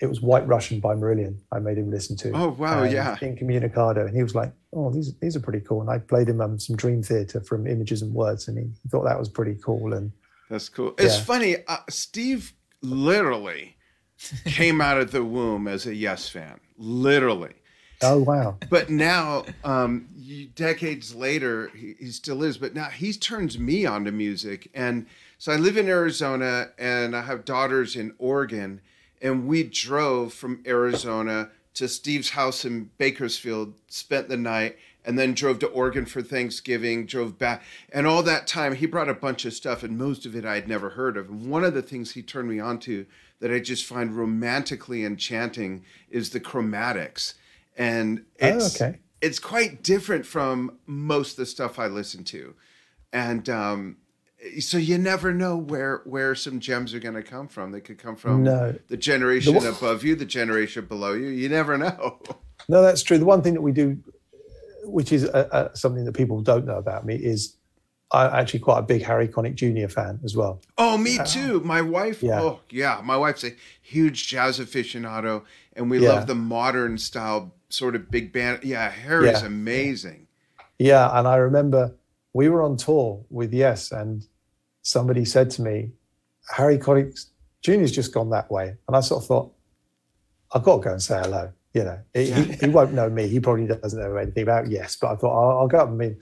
[0.00, 1.38] it was White Russian by Marillion.
[1.52, 2.32] I made him listen to.
[2.32, 3.16] Oh, wow, and yeah.
[3.20, 4.06] Incommunicado.
[4.06, 5.80] And he was like, Oh, these these are pretty cool.
[5.80, 8.88] And I played him um, some Dream Theater from Images and Words, and he, he
[8.88, 9.94] thought that was pretty cool.
[9.94, 10.10] And
[10.50, 10.94] That's cool.
[10.98, 11.56] It's funny.
[11.68, 13.76] Uh, Steve literally
[14.44, 16.58] came out of the womb as a Yes fan.
[16.76, 17.52] Literally.
[18.02, 18.58] oh wow.
[18.68, 22.58] But now, um, you, decades later, he, he still is.
[22.58, 25.06] But now he turns me on to music, and
[25.38, 28.80] so I live in Arizona, and I have daughters in Oregon,
[29.20, 35.34] and we drove from Arizona to Steve's house in Bakersfield, spent the night, and then
[35.34, 37.62] drove to Oregon for Thanksgiving, drove back.
[37.92, 40.54] And all that time, he brought a bunch of stuff, and most of it I
[40.54, 41.28] had never heard of.
[41.28, 43.06] And one of the things he turned me on to
[43.40, 47.34] that I just find romantically enchanting is the chromatics.
[47.76, 48.98] And it's, oh, okay.
[49.20, 52.54] it's quite different from most of the stuff I listen to.
[53.12, 53.96] And um,
[54.60, 57.72] so you never know where where some gems are going to come from.
[57.72, 58.74] They could come from No.
[58.88, 61.28] the generation The- above you, the generation below you.
[61.28, 62.20] You never know.
[62.66, 63.18] No, that's true.
[63.18, 63.98] The one thing that we do,
[64.84, 67.56] which is uh uh something that people don't know about me, is
[68.10, 69.88] I'm actually quite a big Harry Connick Jr.
[69.92, 70.60] fan as well.
[70.78, 71.60] Oh, me too.
[71.60, 72.22] My wife.
[72.22, 72.40] Yeah.
[72.40, 73.00] Oh, yeah.
[73.04, 73.50] My wife's a
[73.82, 75.42] huge jazz aficionado,
[75.74, 76.10] and we Yeah.
[76.14, 78.60] love the modern style sort of big band.
[78.62, 79.46] Yeah, Harry's Yeah.
[79.46, 80.26] amazing.
[80.78, 81.94] Yeah, and I remember
[82.32, 84.26] we were on tour with Yes, and
[84.88, 85.90] somebody said to me,
[86.56, 87.18] Harry Connick
[87.62, 88.76] Jr.'s just gone that way.
[88.86, 89.52] And I sort of thought,
[90.52, 91.50] I've got to go and say hello.
[91.72, 93.26] You know, he, he, he won't know me.
[93.26, 95.98] He probably doesn't know anything about Yes, but I thought I'll, I'll go up and
[95.98, 96.12] meet.
[96.12, 96.18] him.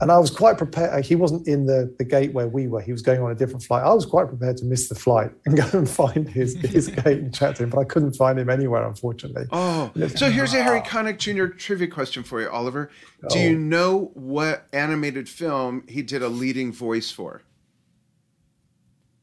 [0.00, 1.04] And I was quite prepared.
[1.04, 2.80] He wasn't in the, the gate where we were.
[2.80, 3.84] He was going on a different flight.
[3.84, 7.18] I was quite prepared to miss the flight and go and find his, his gate
[7.18, 9.44] and chat to him, but I couldn't find him anywhere, unfortunately.
[9.52, 10.88] Oh, so here's a Harry ah.
[10.88, 11.54] Connick Jr.
[11.54, 12.90] trivia question for you, Oliver.
[13.28, 13.60] Do you Oh.
[13.60, 17.42] know what animated film he did a leading voice for?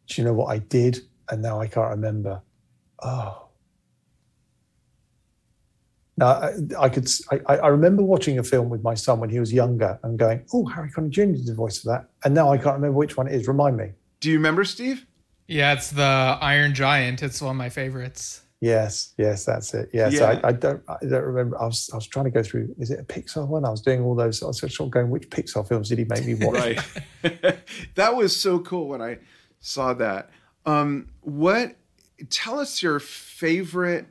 [0.08, 1.00] Do you know what I did?
[1.30, 2.42] And now I can't remember.
[3.02, 3.40] Oh.
[6.18, 7.06] Now I, I could.
[7.06, 10.20] s- I, I remember watching a film with my son when he was younger and
[10.20, 11.24] going, "Oh, Harry Connick Jr.
[11.24, 13.48] did the voice for that." And now I can't remember which one it is.
[13.48, 13.92] Remind me.
[14.20, 15.06] Do you remember, Steve?
[15.48, 16.04] Yeah, it's the
[16.40, 17.24] Iron Giant.
[17.24, 18.42] It's one of my favorites.
[18.62, 19.90] Yes, yes, that's it.
[19.92, 20.40] Yes, Yeah.
[20.44, 20.82] I, I don't.
[20.88, 21.60] I don't remember.
[21.60, 21.90] I was.
[21.92, 22.76] I was trying to go through.
[22.78, 23.66] Is it a Pixar one?
[23.66, 24.44] I was doing all those.
[24.44, 26.78] I was sort of going, which Pixar films did he make me watch?
[27.96, 29.18] that was so cool when I
[29.64, 30.30] saw that.
[30.66, 31.76] Um, what?
[32.30, 34.06] Tell us your favorite.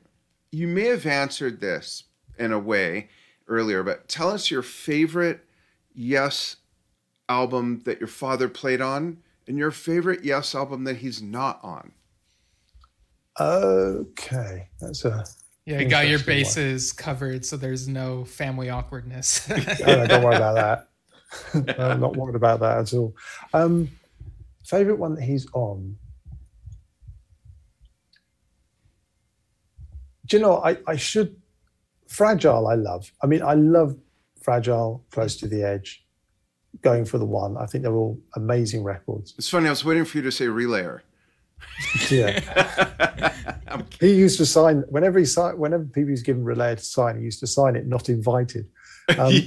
[0.50, 2.04] You may have answered this
[2.38, 3.08] in a way
[3.46, 5.44] earlier, but tell us your favorite
[5.94, 6.56] Yes
[7.28, 11.92] album that your father played on, and your favorite Yes album that he's not on.
[13.38, 15.24] Okay, that's a.
[15.64, 16.42] Yeah, you got your Interesting one.
[16.42, 19.48] bases covered, so there's no family awkwardness.
[19.50, 20.88] Oh, no, don't worry about that.
[21.78, 23.14] I'm not worried about that at all.
[23.54, 23.88] Um,
[24.72, 25.96] favorite one that he's on.
[30.26, 30.62] Do you know?
[30.64, 31.36] I, I should.
[32.08, 33.10] Fragile, I love.
[33.22, 33.96] I mean, I love
[34.42, 36.04] Fragile, Close to the Edge,
[36.80, 37.56] Going for the One.
[37.58, 39.34] I think they're all amazing records.
[39.36, 39.66] It's funny.
[39.66, 41.00] I was waiting for you to say Relayer.
[42.10, 43.32] Yeah.
[44.00, 46.84] he used to sign whenever he signed, whenever people used to give him Relayer to
[46.84, 48.66] sign, he used to sign it not invited.
[49.18, 49.32] Um,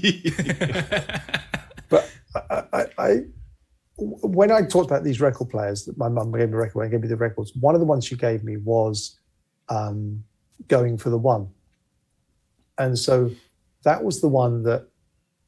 [1.89, 3.23] but I, I, I,
[3.97, 7.01] when I talked about these record players that my mum gave me record, when gave
[7.01, 9.19] me the records, one of the ones she gave me was
[9.69, 10.23] um,
[10.67, 11.49] Going for the One.
[12.77, 13.31] And so
[13.83, 14.87] that was the one that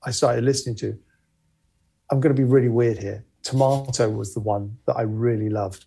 [0.05, 0.97] I started listening to.
[2.09, 3.25] I'm going to be really weird here.
[3.43, 5.85] Tormato was the one that I really loved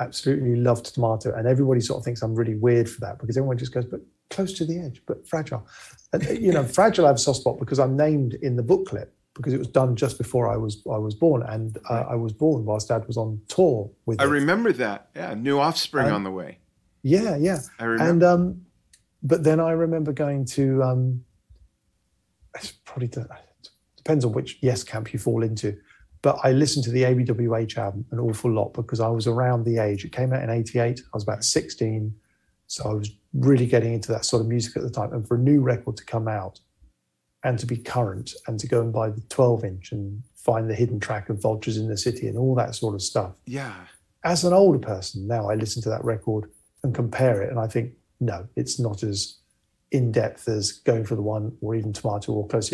[0.00, 3.58] absolutely loved Tormato, and everybody sort of thinks I'm really weird for that because everyone
[3.58, 4.00] just goes, but
[4.30, 5.66] close to the edge, but fragile.
[6.12, 9.12] And you know, fragile I have a soft spot because I'm named in the booklet
[9.38, 12.34] because it was done just before I was I was born, and uh, I was
[12.34, 14.20] born whilst Dad was on tour with.
[14.20, 14.28] I it.
[14.28, 15.08] remember that.
[15.16, 16.58] Yeah, new offspring on the way.
[17.02, 17.60] Yeah, yeah.
[17.78, 18.10] I remember.
[18.10, 18.66] And um,
[19.22, 21.24] but then I remember going to um,
[22.54, 23.10] it's probably
[23.96, 25.78] depends on which yes camp you fall into
[26.22, 29.78] but I listened to the ABWH album an awful lot because I was around the
[29.78, 30.04] age.
[30.04, 31.00] It came out in 88.
[31.00, 32.14] I was about 16.
[32.66, 35.12] So I was really getting into that sort of music at the time.
[35.12, 36.60] And for a new record to come out
[37.44, 40.74] and to be current and to go and buy the 12 inch and find the
[40.74, 43.32] hidden track of Vultures in the City and all that sort of stuff.
[43.46, 43.74] Yeah.
[44.24, 46.50] As an older person, now I listen to that record
[46.82, 47.50] and compare it.
[47.50, 49.38] And I think, no, it's not as
[49.90, 52.70] in depth as going for the one or even Tormato or Close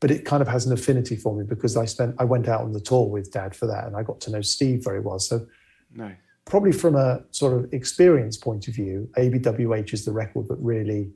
[0.00, 2.60] but it kind of has an affinity for me because I spent I went out
[2.60, 5.18] on the tour with Dad for that, and I got to know Steve very well.
[5.18, 5.46] So,
[5.94, 6.16] nice.
[6.44, 11.10] probably from a sort of experience point of view, ABWH is the record that really,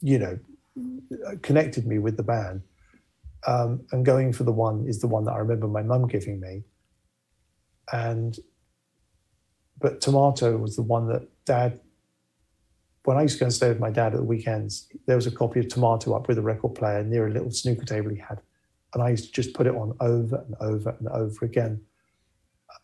[0.00, 0.38] you know,
[1.42, 2.62] connected me with the band.
[3.46, 6.40] Um, and going for the one is the one that I remember my mum giving
[6.40, 6.64] me.
[7.92, 8.38] And
[9.80, 11.80] but Tormato was the one that Dad
[13.04, 15.26] when I used to go and stay with my dad at the weekends, there was
[15.26, 18.18] a copy of Tormato up with a record player near a little snooker table he
[18.18, 18.40] had.
[18.92, 21.80] And I used to just put it on over and over and over again.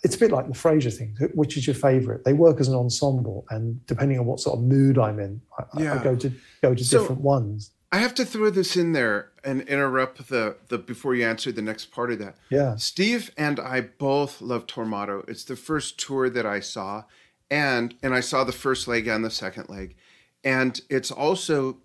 [0.03, 1.17] It's a bit like the Frasier thing.
[1.35, 2.25] Which is your favorite?
[2.25, 5.65] They work as an ensemble, and depending on what sort of mood I'm in, I,
[5.79, 5.95] yeah.
[5.95, 7.71] I go to go to so, different ones.
[7.93, 11.63] I have to throw this in there and interrupt the the before you answer the
[11.63, 12.37] next part of that.
[12.51, 12.77] Yeah.
[12.77, 15.29] Steve and I both love Tormato.
[15.29, 17.05] It's the first tour that I saw
[17.51, 19.97] and and I saw the first leg and the second leg.
[20.45, 21.79] And it's also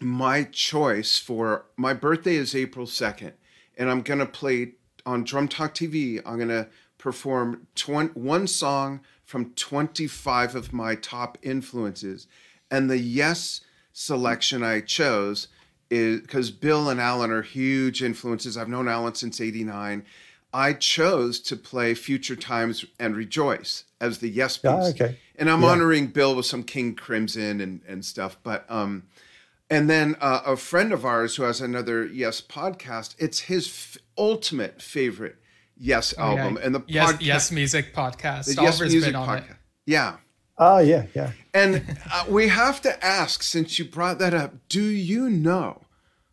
[0.00, 3.32] my choice for my birthday is April 2nd,
[3.78, 4.72] and I'm going to play
[5.06, 6.20] on Drum Talk TV.
[6.26, 6.68] I'm going to
[6.98, 12.26] perform 20, one song from 25 of my top influences.
[12.70, 13.60] And the Yes
[13.96, 15.48] selection I chose
[15.90, 18.56] is because Bill and Alan are huge influences.
[18.56, 20.04] I've known Alan since 89.
[20.52, 24.70] I chose to play Future Times and Rejoice as the Yes piece.
[24.70, 25.68] Ah, okay and I'm yeah.
[25.68, 28.36] honoring Bill with some King Crimson and and stuff.
[28.42, 29.04] But um,
[29.70, 33.14] and then uh, a friend of ours who has another Yes podcast.
[33.18, 35.36] It's his f- ultimate favorite
[35.76, 38.54] Yes oh, album, and the Yes podcast, Yes Music podcast.
[38.54, 39.50] The Oliver's yes Music podcast.
[39.50, 39.56] It.
[39.86, 40.16] Yeah.
[40.58, 41.32] Oh yeah, yeah.
[41.52, 45.82] And uh, we have to ask, since you brought that up, do you know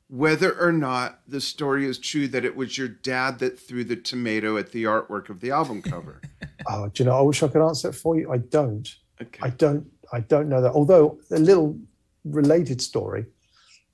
[0.08, 3.96] whether or not the story is true that it was your dad that threw the
[3.96, 6.22] tomato at the artwork of the album cover?
[6.70, 7.18] oh, do you know?
[7.18, 8.32] I wish I could answer it for you.
[8.32, 8.88] I don't.
[9.22, 9.40] Okay.
[9.42, 9.86] I don't.
[10.14, 10.72] I don't know that.
[10.72, 11.78] Although a little
[12.24, 13.26] related story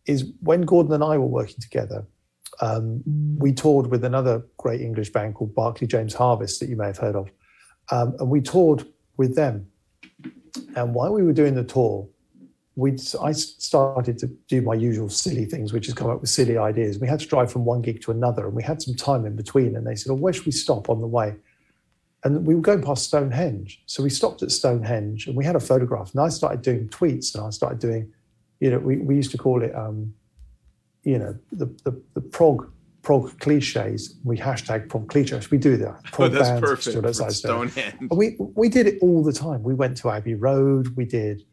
[0.06, 2.06] is when Gordon and I were working together.
[2.62, 3.02] Um,
[3.38, 6.98] we toured with another great English band called Barclay James Harvest that you may have
[6.98, 7.30] heard of,
[7.92, 9.68] um, and we toured with them.
[10.76, 12.08] And while we were doing the tour,
[12.76, 16.58] we I started to do my usual silly things, which is come up with silly
[16.58, 17.00] ideas.
[17.00, 19.36] We had to drive from one gig to another, and we had some time in
[19.36, 19.76] between.
[19.76, 21.36] And they said, "Oh, where should we stop on the way?"
[22.24, 25.60] And we were going past Stonehenge, so we stopped at Stonehenge, and we had a
[25.60, 26.12] photograph.
[26.14, 28.12] And I started doing tweets, and I started doing,
[28.60, 30.14] you know, we, we used to call it, um,
[31.04, 32.70] you know, the the, the prog
[33.02, 34.20] prog cliches.
[34.24, 35.52] We hashtag prog cliches.
[35.52, 35.96] We do that.
[35.98, 37.34] Oh, prog oh, that's bands, perfect.
[37.34, 37.96] Stonehenge.
[38.12, 39.64] We we did it all the time.
[39.64, 40.96] We went to Abbey Road.
[40.96, 41.44] We did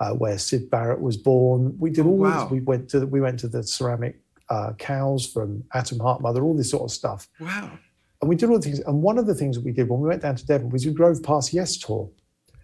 [0.00, 1.76] uh, where Syd Barrett was born.
[1.78, 2.42] We did oh, all wow.
[2.44, 2.50] this.
[2.50, 6.42] We went to the, we went to the ceramic uh, cows from Atom Heart Mother,
[6.42, 7.28] all this sort of stuff.
[7.40, 7.78] Wow.
[8.20, 8.80] And we did all the things.
[8.80, 10.86] And one of the things that we did when we went down to Devon was
[10.86, 12.10] we drove past Yes Tor.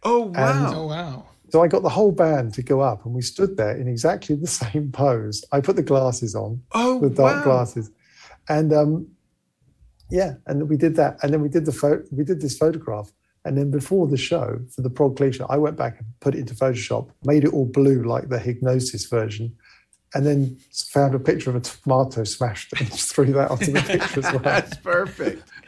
[0.03, 0.67] Oh wow!
[0.67, 1.27] And oh wow!
[1.51, 4.35] So I got the whole band to go up, and we stood there in exactly
[4.37, 5.45] the same pose.
[5.53, 7.45] I put the glasses on, oh the dark wow.
[7.45, 7.91] glasses,
[8.51, 9.09] and um,
[10.11, 12.05] yeah, and we did that, and then we did the photo.
[12.11, 13.11] We did this photograph,
[13.45, 16.41] and then before the show, for the prog cliche, I went back and put it
[16.41, 19.57] into Photoshop, made it all blue like the Hipgnosis version,
[20.15, 20.59] and then
[20.93, 24.25] found a picture of a tomato smashed and just threw that onto the picture as
[24.33, 24.41] well.
[24.41, 25.49] That's perfect.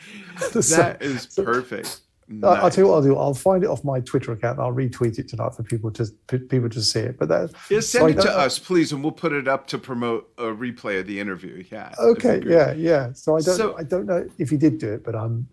[0.51, 2.01] So- That is perfect.
[2.43, 3.17] I- I'll tell you what I'll do.
[3.17, 4.59] I'll find it off my Twitter account.
[4.59, 6.07] and I'll retweet it tonight for people to
[6.49, 7.19] people to see it.
[7.19, 10.31] But that Yeah, send it to us, please, and we'll put it up to promote
[10.39, 11.65] a replay of the interview.
[11.71, 11.93] Yeah.
[11.99, 13.13] Okay, yeah, yeah.
[13.13, 15.49] So I don't So- I don't know if he did do it, but um,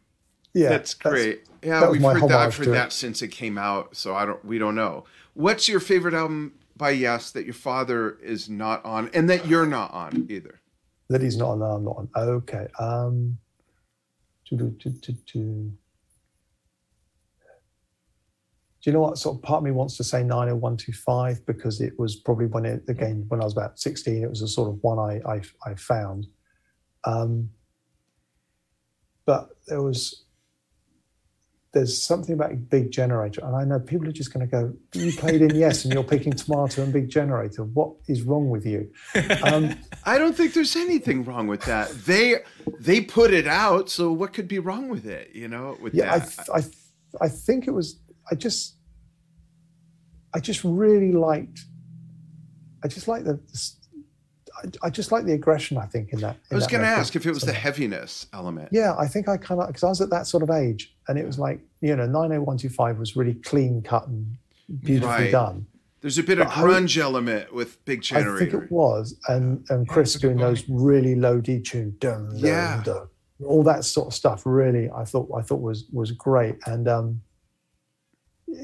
[0.53, 1.43] yeah, That's great.
[1.63, 2.31] yeah, that we've heard that.
[2.31, 2.73] I've heard to it.
[2.73, 4.43] that since it came out, so I don't.
[4.45, 5.05] We don't know.
[5.33, 9.65] What's your favorite album by Yes that your father is not on, and that you're
[9.67, 10.59] not on either?
[11.09, 11.61] That he's not on.
[11.61, 12.09] I'm not on.
[12.15, 12.67] Okay.
[12.79, 13.37] Um,
[14.49, 15.71] do.
[18.81, 19.17] Do you know what?
[19.17, 22.83] Sort of part of me wants to say 90125 because it was probably when it
[22.87, 24.23] again when I was about 16.
[24.23, 26.27] It was a sort of one I I, I found.
[27.03, 27.49] Um,
[29.25, 30.23] but there was
[31.71, 34.73] there's something about Big Generator, and I know people are just going to go.
[34.93, 37.63] You played in Yes, and you're picking Tomato and Big Generator.
[37.63, 38.89] What is wrong with you?
[39.43, 39.75] Um,
[40.05, 41.91] I don't think there's anything wrong with that.
[42.05, 42.37] They
[42.79, 45.29] they put it out, so what could be wrong with it?
[45.35, 46.27] You know, with yeah, I, that.
[46.27, 46.75] th- I, th-
[47.21, 47.99] I think it was.
[48.31, 48.75] I just,
[50.33, 51.61] I just really liked.
[52.83, 53.39] I just like the.
[54.57, 55.77] I, I just like the aggression.
[55.77, 56.35] I think in that.
[56.51, 58.69] I was going to ask if it was So- the heaviness element.
[58.71, 61.17] Yeah, I think I kind of because I was at that sort of age, and
[61.17, 64.37] it was like you know, nine oh one two five was really clean cut and
[64.83, 65.31] beautifully Right.
[65.31, 65.65] done.
[66.01, 68.35] There's a bit of But I- grunge element with Big Generator.
[68.35, 72.29] I think it was, and and Chris good doing those really low D tune, dun,
[72.29, 72.83] dun, Yeah.
[73.43, 74.45] all that sort of stuff.
[74.45, 77.21] Really, I thought I thought was was great, and um,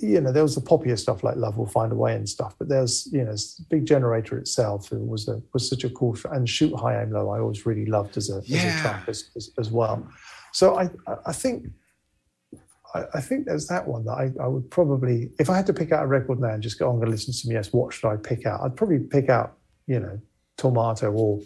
[0.02, 2.56] you know, there was the poppier stuff like Love Will Find a Way and stuff,
[2.58, 3.36] but there's you know,
[3.70, 7.30] Big Generator itself it was a was such a cool and Shoot High Aim Low.
[7.30, 10.08] I always really loved as a as a track as, as, as well.
[10.54, 10.90] So I
[11.26, 11.68] I- think.
[12.94, 15.74] I I think there's that one that I, I would probably, if I had to
[15.74, 17.74] pick out a record now and just go, I'm going to listen to some Yes,
[17.74, 18.62] what should I pick out?
[18.62, 20.20] I'd probably pick out, you know,
[20.58, 21.42] Tormato or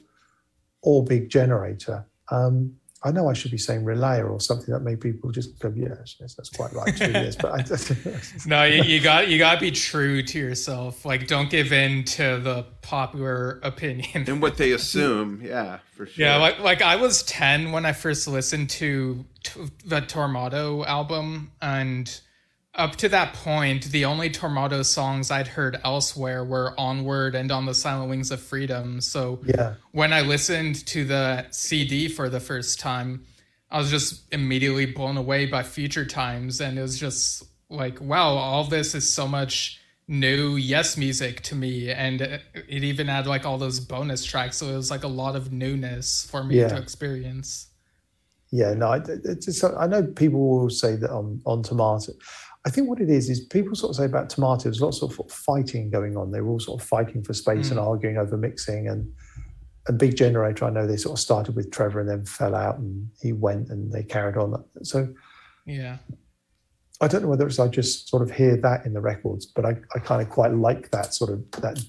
[0.83, 2.05] or Big Generator.
[2.29, 5.71] Um, I know I should be saying Relayer or something that made people just go,
[5.73, 7.37] yes, yes, that's quite right, two years.
[7.37, 7.63] But I,
[8.45, 11.05] No, you, you got you got to be true to yourself.
[11.05, 14.25] Like, don't give in to the popular opinion.
[14.27, 16.25] and what they assume, yeah, for sure.
[16.25, 21.51] Yeah, like like I was ten when I first listened to t- the Tormato album,
[21.61, 22.19] and
[22.75, 27.65] up to that point, the only Tormato songs I'd heard elsewhere were "Onward" and "On
[27.65, 32.39] the Silent Wings of Freedom." So yeah, when I listened to the CD for the
[32.39, 33.25] first time,
[33.71, 38.29] I was just immediately blown away by Future Times, and it was just like, wow,
[38.35, 42.41] all this is so much new Yes music to me, and it
[42.83, 46.27] even had like all those bonus tracks, so it was like a lot of newness
[46.29, 46.69] for me Yeah.
[46.69, 47.67] to experience.
[48.51, 52.09] yeah, no, I, it's just, I know people will say that on, on Tormato.
[52.65, 55.89] I think what it is, is people sort of say about tomatoes, lots of fighting
[55.89, 56.31] going on.
[56.31, 59.11] They were all sort of fighting for space and arguing over mixing and
[59.89, 62.77] and Big Generator, I know they sort of started with Trevor and then fell out
[62.77, 64.63] and he went and they carried on.
[64.83, 65.13] So
[65.65, 65.97] Yeah.
[67.01, 69.65] I don't know whether it's I just sort of hear that in the records, but
[69.65, 71.83] I, I kind of quite like that sort of that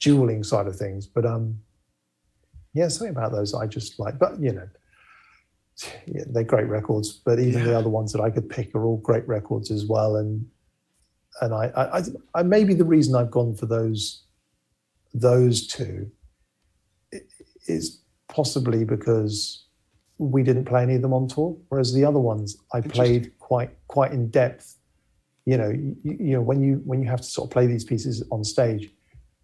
[0.00, 1.06] dueling side of things.
[1.06, 1.58] But um,
[2.72, 4.18] yeah, something about those I just like.
[4.18, 4.68] But you know,
[6.06, 7.20] yeah, they're great records.
[7.24, 10.16] But even the other ones that I could pick are all great records as well.
[10.16, 10.46] And
[11.40, 12.02] and I I, I,
[12.36, 14.24] I maybe the reason I've gone for those
[15.14, 16.10] those two
[17.66, 19.66] is possibly because
[20.18, 23.70] we didn't play any of them on tour, whereas the other ones I played quite
[23.88, 24.76] quite in depth.
[25.44, 27.84] You know, you, you know when you when you have to sort of play these
[27.84, 28.90] pieces on stage,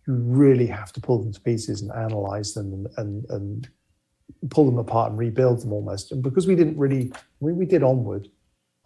[0.07, 3.69] you really have to pull them to pieces and analyze them and and, and
[4.51, 6.13] pull them apart and rebuild them almost.
[6.13, 8.29] And because we didn't really, we, we did onward,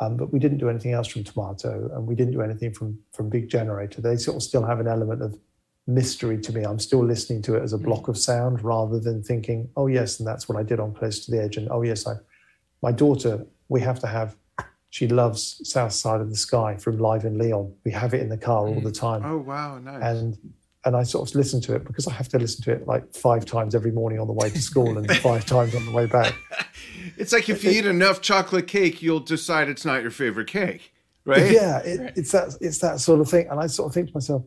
[0.01, 2.99] um, but we didn't do anything else from Tormato, and we didn't do anything from
[3.13, 4.01] from Big Generator.
[4.01, 5.39] They sort of still have an element of
[5.87, 6.63] mystery to me.
[6.65, 10.19] I'm still listening to it as a block of sound rather than thinking, oh yes,
[10.19, 12.15] and that's what I did on Close to the Edge, and oh yes, I,
[12.83, 14.37] my daughter, we have to have.
[14.91, 17.75] She loves South Side of the Sky from Live in Lyon.
[17.85, 20.03] We have it in the car all the time Oh wow, nice.
[20.03, 20.37] and
[20.85, 23.15] and I sort of listen to it because I have to listen to it like
[23.15, 26.07] five times every morning on the way to school and five times on the way
[26.07, 26.35] back.
[27.17, 30.93] it's like if you eat enough chocolate cake, you'll decide it's not your favorite cake,
[31.25, 31.53] right?
[31.53, 34.15] Yeah, it, it's that it's that sort of thing, and I sort of think to
[34.15, 34.43] myself,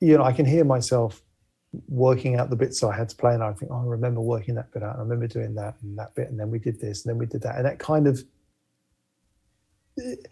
[0.00, 1.20] you know, I can hear myself
[1.88, 4.54] working out the bits I had to play, and I think, oh, I remember working
[4.56, 7.04] that bit out, I remember doing that and that bit, and then we did this,
[7.04, 8.22] and then we did that, and that kind of.
[9.96, 10.26] it-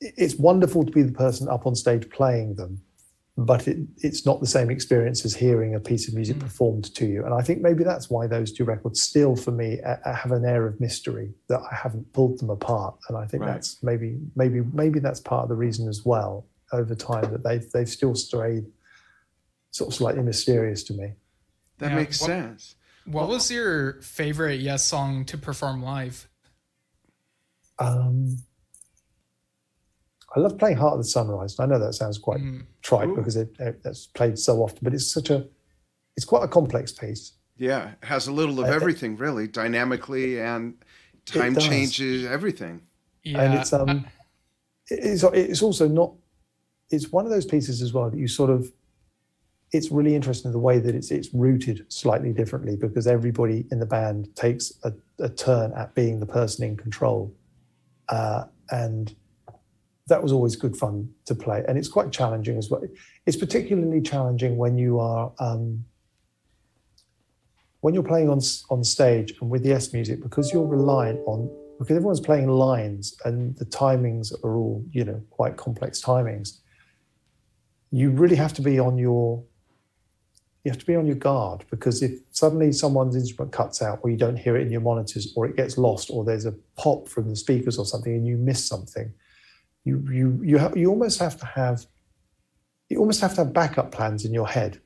[0.00, 2.80] it's wonderful to be the person up on stage playing them,
[3.40, 7.06] but it, it's not the same experience as hearing a piece of music performed to
[7.06, 7.24] you.
[7.24, 10.44] And I think maybe that's why those two records still, for me, uh, have an
[10.44, 12.96] air of mystery that I haven't pulled them apart.
[13.08, 13.52] And I think Right.
[13.52, 17.70] that's maybe maybe maybe that's part of the reason as well over time that they've
[17.70, 18.64] they've still stayed
[19.70, 21.12] sort of slightly mysterious to me.
[21.78, 22.74] That Yeah, makes what- sense.
[23.06, 26.28] What was your favorite Yes song to perform live?
[27.78, 28.38] Um,
[30.36, 31.58] I love playing Heart of the Sunrise.
[31.58, 32.66] I know that sounds quite Mm.
[32.82, 33.16] trite Ooh.
[33.16, 35.46] because it, it, that's played so often, but it's such a,
[36.16, 37.32] it's quite a complex piece.
[37.56, 40.74] Yeah, it has a little of I- I- everything, really, dynamically and
[41.26, 42.82] time changes everything.
[43.24, 44.06] Yeah, and it's um,
[44.88, 46.12] it's it's also not.
[46.90, 48.72] It's one of those pieces as well that you sort of.
[49.72, 53.86] It's really interesting the way that it's it's rooted slightly differently because everybody in the
[53.86, 57.34] band takes a, a turn at being the person in control,
[58.08, 59.14] uh, and
[60.08, 61.64] that was always good fun to play.
[61.68, 62.82] And it's quite challenging as well.
[63.26, 65.84] It's particularly challenging when you are um,
[67.80, 68.40] when you're playing on
[68.70, 73.16] on stage and with the S music because you're reliant on because everyone's playing lines
[73.24, 76.58] and the timings are all you know quite complex timings
[77.90, 79.42] you really have to be on your
[80.64, 84.10] you have to be on your guard because if suddenly someone's instrument cuts out or
[84.10, 87.08] you don't hear it in your monitors or it gets lost or there's a pop
[87.08, 89.12] from the speakers or something and you miss something
[89.88, 91.86] you you you ha- you almost have to have
[92.90, 94.80] you almost have to have backup plans in your head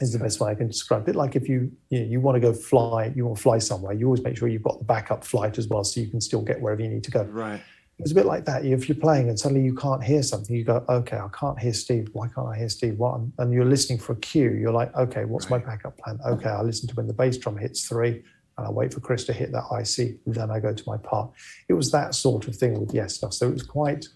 [0.00, 1.14] is the best way I can describe it.
[1.14, 3.92] Like if you you, know, you want to go fly, you want to fly somewhere,
[3.92, 6.42] you always make sure you've got the backup flight as well, so you can still
[6.42, 7.22] get wherever you need to go.
[7.24, 7.60] Right.
[8.00, 8.64] It's a bit like that.
[8.64, 11.72] If you're playing and suddenly you can't hear something, you go, okay, I can't hear
[11.72, 12.08] Steve.
[12.12, 12.98] Why can't I hear Steve?
[12.98, 13.20] What?
[13.38, 14.50] And you're listening for a cue.
[14.50, 15.64] You're like, okay, what's Right.
[15.64, 16.18] my backup plan?
[16.26, 18.24] Okay, I listen to when the bass drum hits three,
[18.56, 21.30] and I wait for Chris to hit that IC, then I go to my part.
[21.68, 23.32] It was that sort of thing with Yes stuff.
[23.32, 24.06] So it was quite,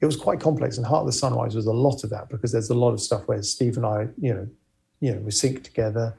[0.00, 0.78] it was quite complex.
[0.78, 3.00] And Heart of the Sunrise was a lot of that because there's a lot of
[3.00, 4.48] stuff where Steve and I, you know,
[5.00, 6.16] you know, we sync together,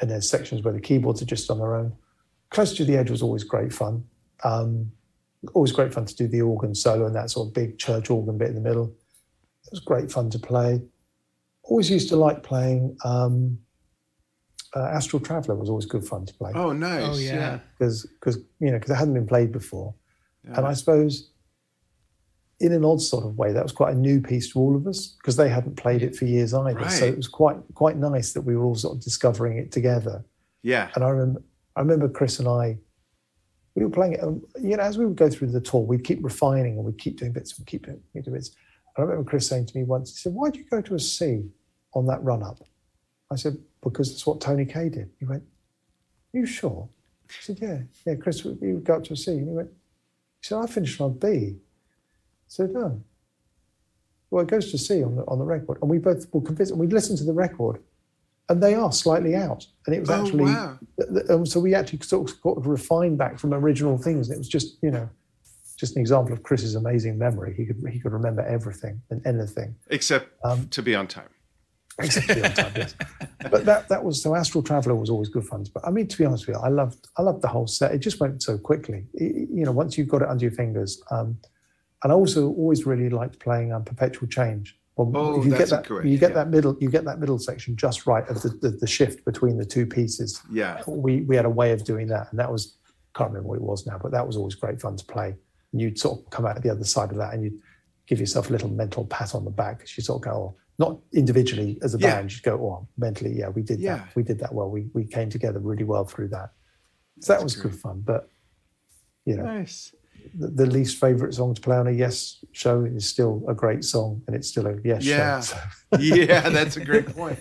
[0.00, 1.92] and there's sections where the keyboards are just on their own.
[2.50, 4.04] Close to the Edge was always great fun.
[4.44, 4.92] Um,
[5.52, 8.38] always great fun to do the organ solo and that sort of big church organ
[8.38, 8.94] bit in the middle.
[9.66, 10.80] It was great fun to play.
[11.62, 13.58] Always used to like playing um,
[14.76, 17.04] uh, Astral Traveller was always good fun to play Oh, nice.
[17.06, 17.34] Oh, yeah.
[17.34, 17.58] yeah.
[17.78, 19.94] because because you know because it hadn't been played before,
[20.44, 20.56] Yeah.
[20.58, 21.30] and I suppose
[22.60, 24.86] in an odd sort of way that was quite a new piece to all of
[24.86, 26.88] us because they hadn't played it for years either.
[26.88, 30.24] So it was quite quite nice that we were all sort of discovering it together.
[30.62, 30.90] yeah.
[30.94, 31.42] And I remember,
[31.76, 32.78] I remember Chris and I,
[33.74, 34.22] we were playing it.
[34.22, 36.98] um, You know, as we would go through the tour, we'd keep refining and we'd
[36.98, 38.50] keep doing bits and keep doing, keep doing bits.
[38.96, 40.94] And I remember Chris saying to me once, he said, "Why do you go to
[40.94, 41.42] a C
[41.94, 42.60] on that run up?"
[43.32, 45.42] I said, "Because that's what Tony Kaye did." He went,
[46.32, 46.88] "You sure?"
[47.28, 49.68] I said, "Yeah, yeah." Chris, would go up to a C, and he went,
[50.40, 51.58] "He said I finished on B." I
[52.48, 53.02] said, "No."
[54.30, 56.72] Well, it goes to C on the on the record, and we both were convinced.
[56.72, 57.80] And we listened to the record,
[58.48, 60.78] and they are slightly out, and it was Oh, actually wow.
[60.98, 64.28] th- th- um, so we actually sort of, sort of refined back from original things.
[64.28, 65.08] And it was just, you know,
[65.76, 67.54] just an example of Chris's amazing memory.
[67.54, 69.76] He could he could remember everything and anything.
[69.90, 71.28] Except Um, to be on time.
[71.98, 72.94] The on time, yes.
[73.50, 75.64] But that that was so Astral Traveller was always good fun.
[75.72, 77.92] But I mean, to be honest with you, I loved I loved the whole set.
[77.92, 79.06] It just went so quickly.
[79.14, 81.02] It- you know, once you've got it under your fingers.
[81.10, 81.38] Um,
[82.02, 84.76] and I also always really liked playing um, Perpetual Change.
[84.96, 86.34] Well, Oh, if you that's get that, great- you get yeah.
[86.34, 89.56] that middle, you get that middle section just right of the, the, the shift between
[89.56, 90.82] the two pieces Yeah.
[90.86, 92.76] we we had a way of doing that, and that was
[93.16, 95.34] can't remember what it was now, but that was always great fun to play.
[95.72, 97.60] And you'd sort of come out the other side of that, and you'd
[98.06, 100.56] give yourself a little mental pat on the back because you sort of go, oh,
[100.78, 102.16] not individually as a Yeah.
[102.16, 103.96] band, you go, oh, mentally, yeah, we did Yeah.
[103.98, 106.52] that, we did that well, we we came together really well through that.
[107.20, 108.30] So that was good fun, but
[109.24, 109.94] you know, Nice.
[110.38, 113.84] the, the least favorite song to play on a Yes show is still a great
[113.84, 115.40] song, and it's still a Yes Yeah.
[115.40, 115.56] show.
[115.98, 117.38] yeah, that's a great point.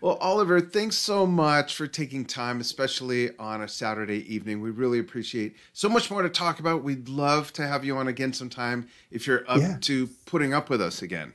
[0.00, 4.60] Well, Oliver, thanks so much for taking time, especially on a Saturday evening.
[4.60, 6.84] We really appreciate so much more to talk about.
[6.84, 9.78] We'd love to have you on again sometime if you're up Yeah.
[9.80, 11.32] to putting up with us again.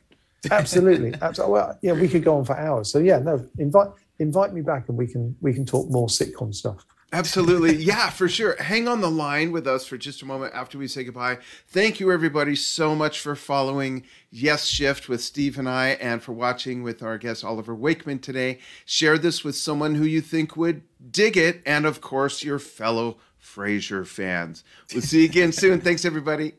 [0.50, 1.54] Absolutely, absolutely.
[1.54, 2.92] Well, yeah, we could go on for hours.
[2.92, 3.90] So yeah, no, invite
[4.20, 6.86] invite me back, and we can we can talk more sitcom stuff.
[7.14, 7.76] Absolutely.
[7.76, 8.56] Yeah, for sure.
[8.62, 11.40] Hang on the line with us for just a moment after we say goodbye.
[11.68, 16.32] Thank you, everybody, so much for following Yes Shift with Steve and I and for
[16.32, 18.60] watching with our guest Oliver Wakeman today.
[18.86, 23.18] Share this with someone who you think would dig it, and of course, your fellow
[23.44, 24.64] Frasier fans.
[24.94, 25.82] We'll see you again soon.
[25.82, 26.54] Thanks, everybody.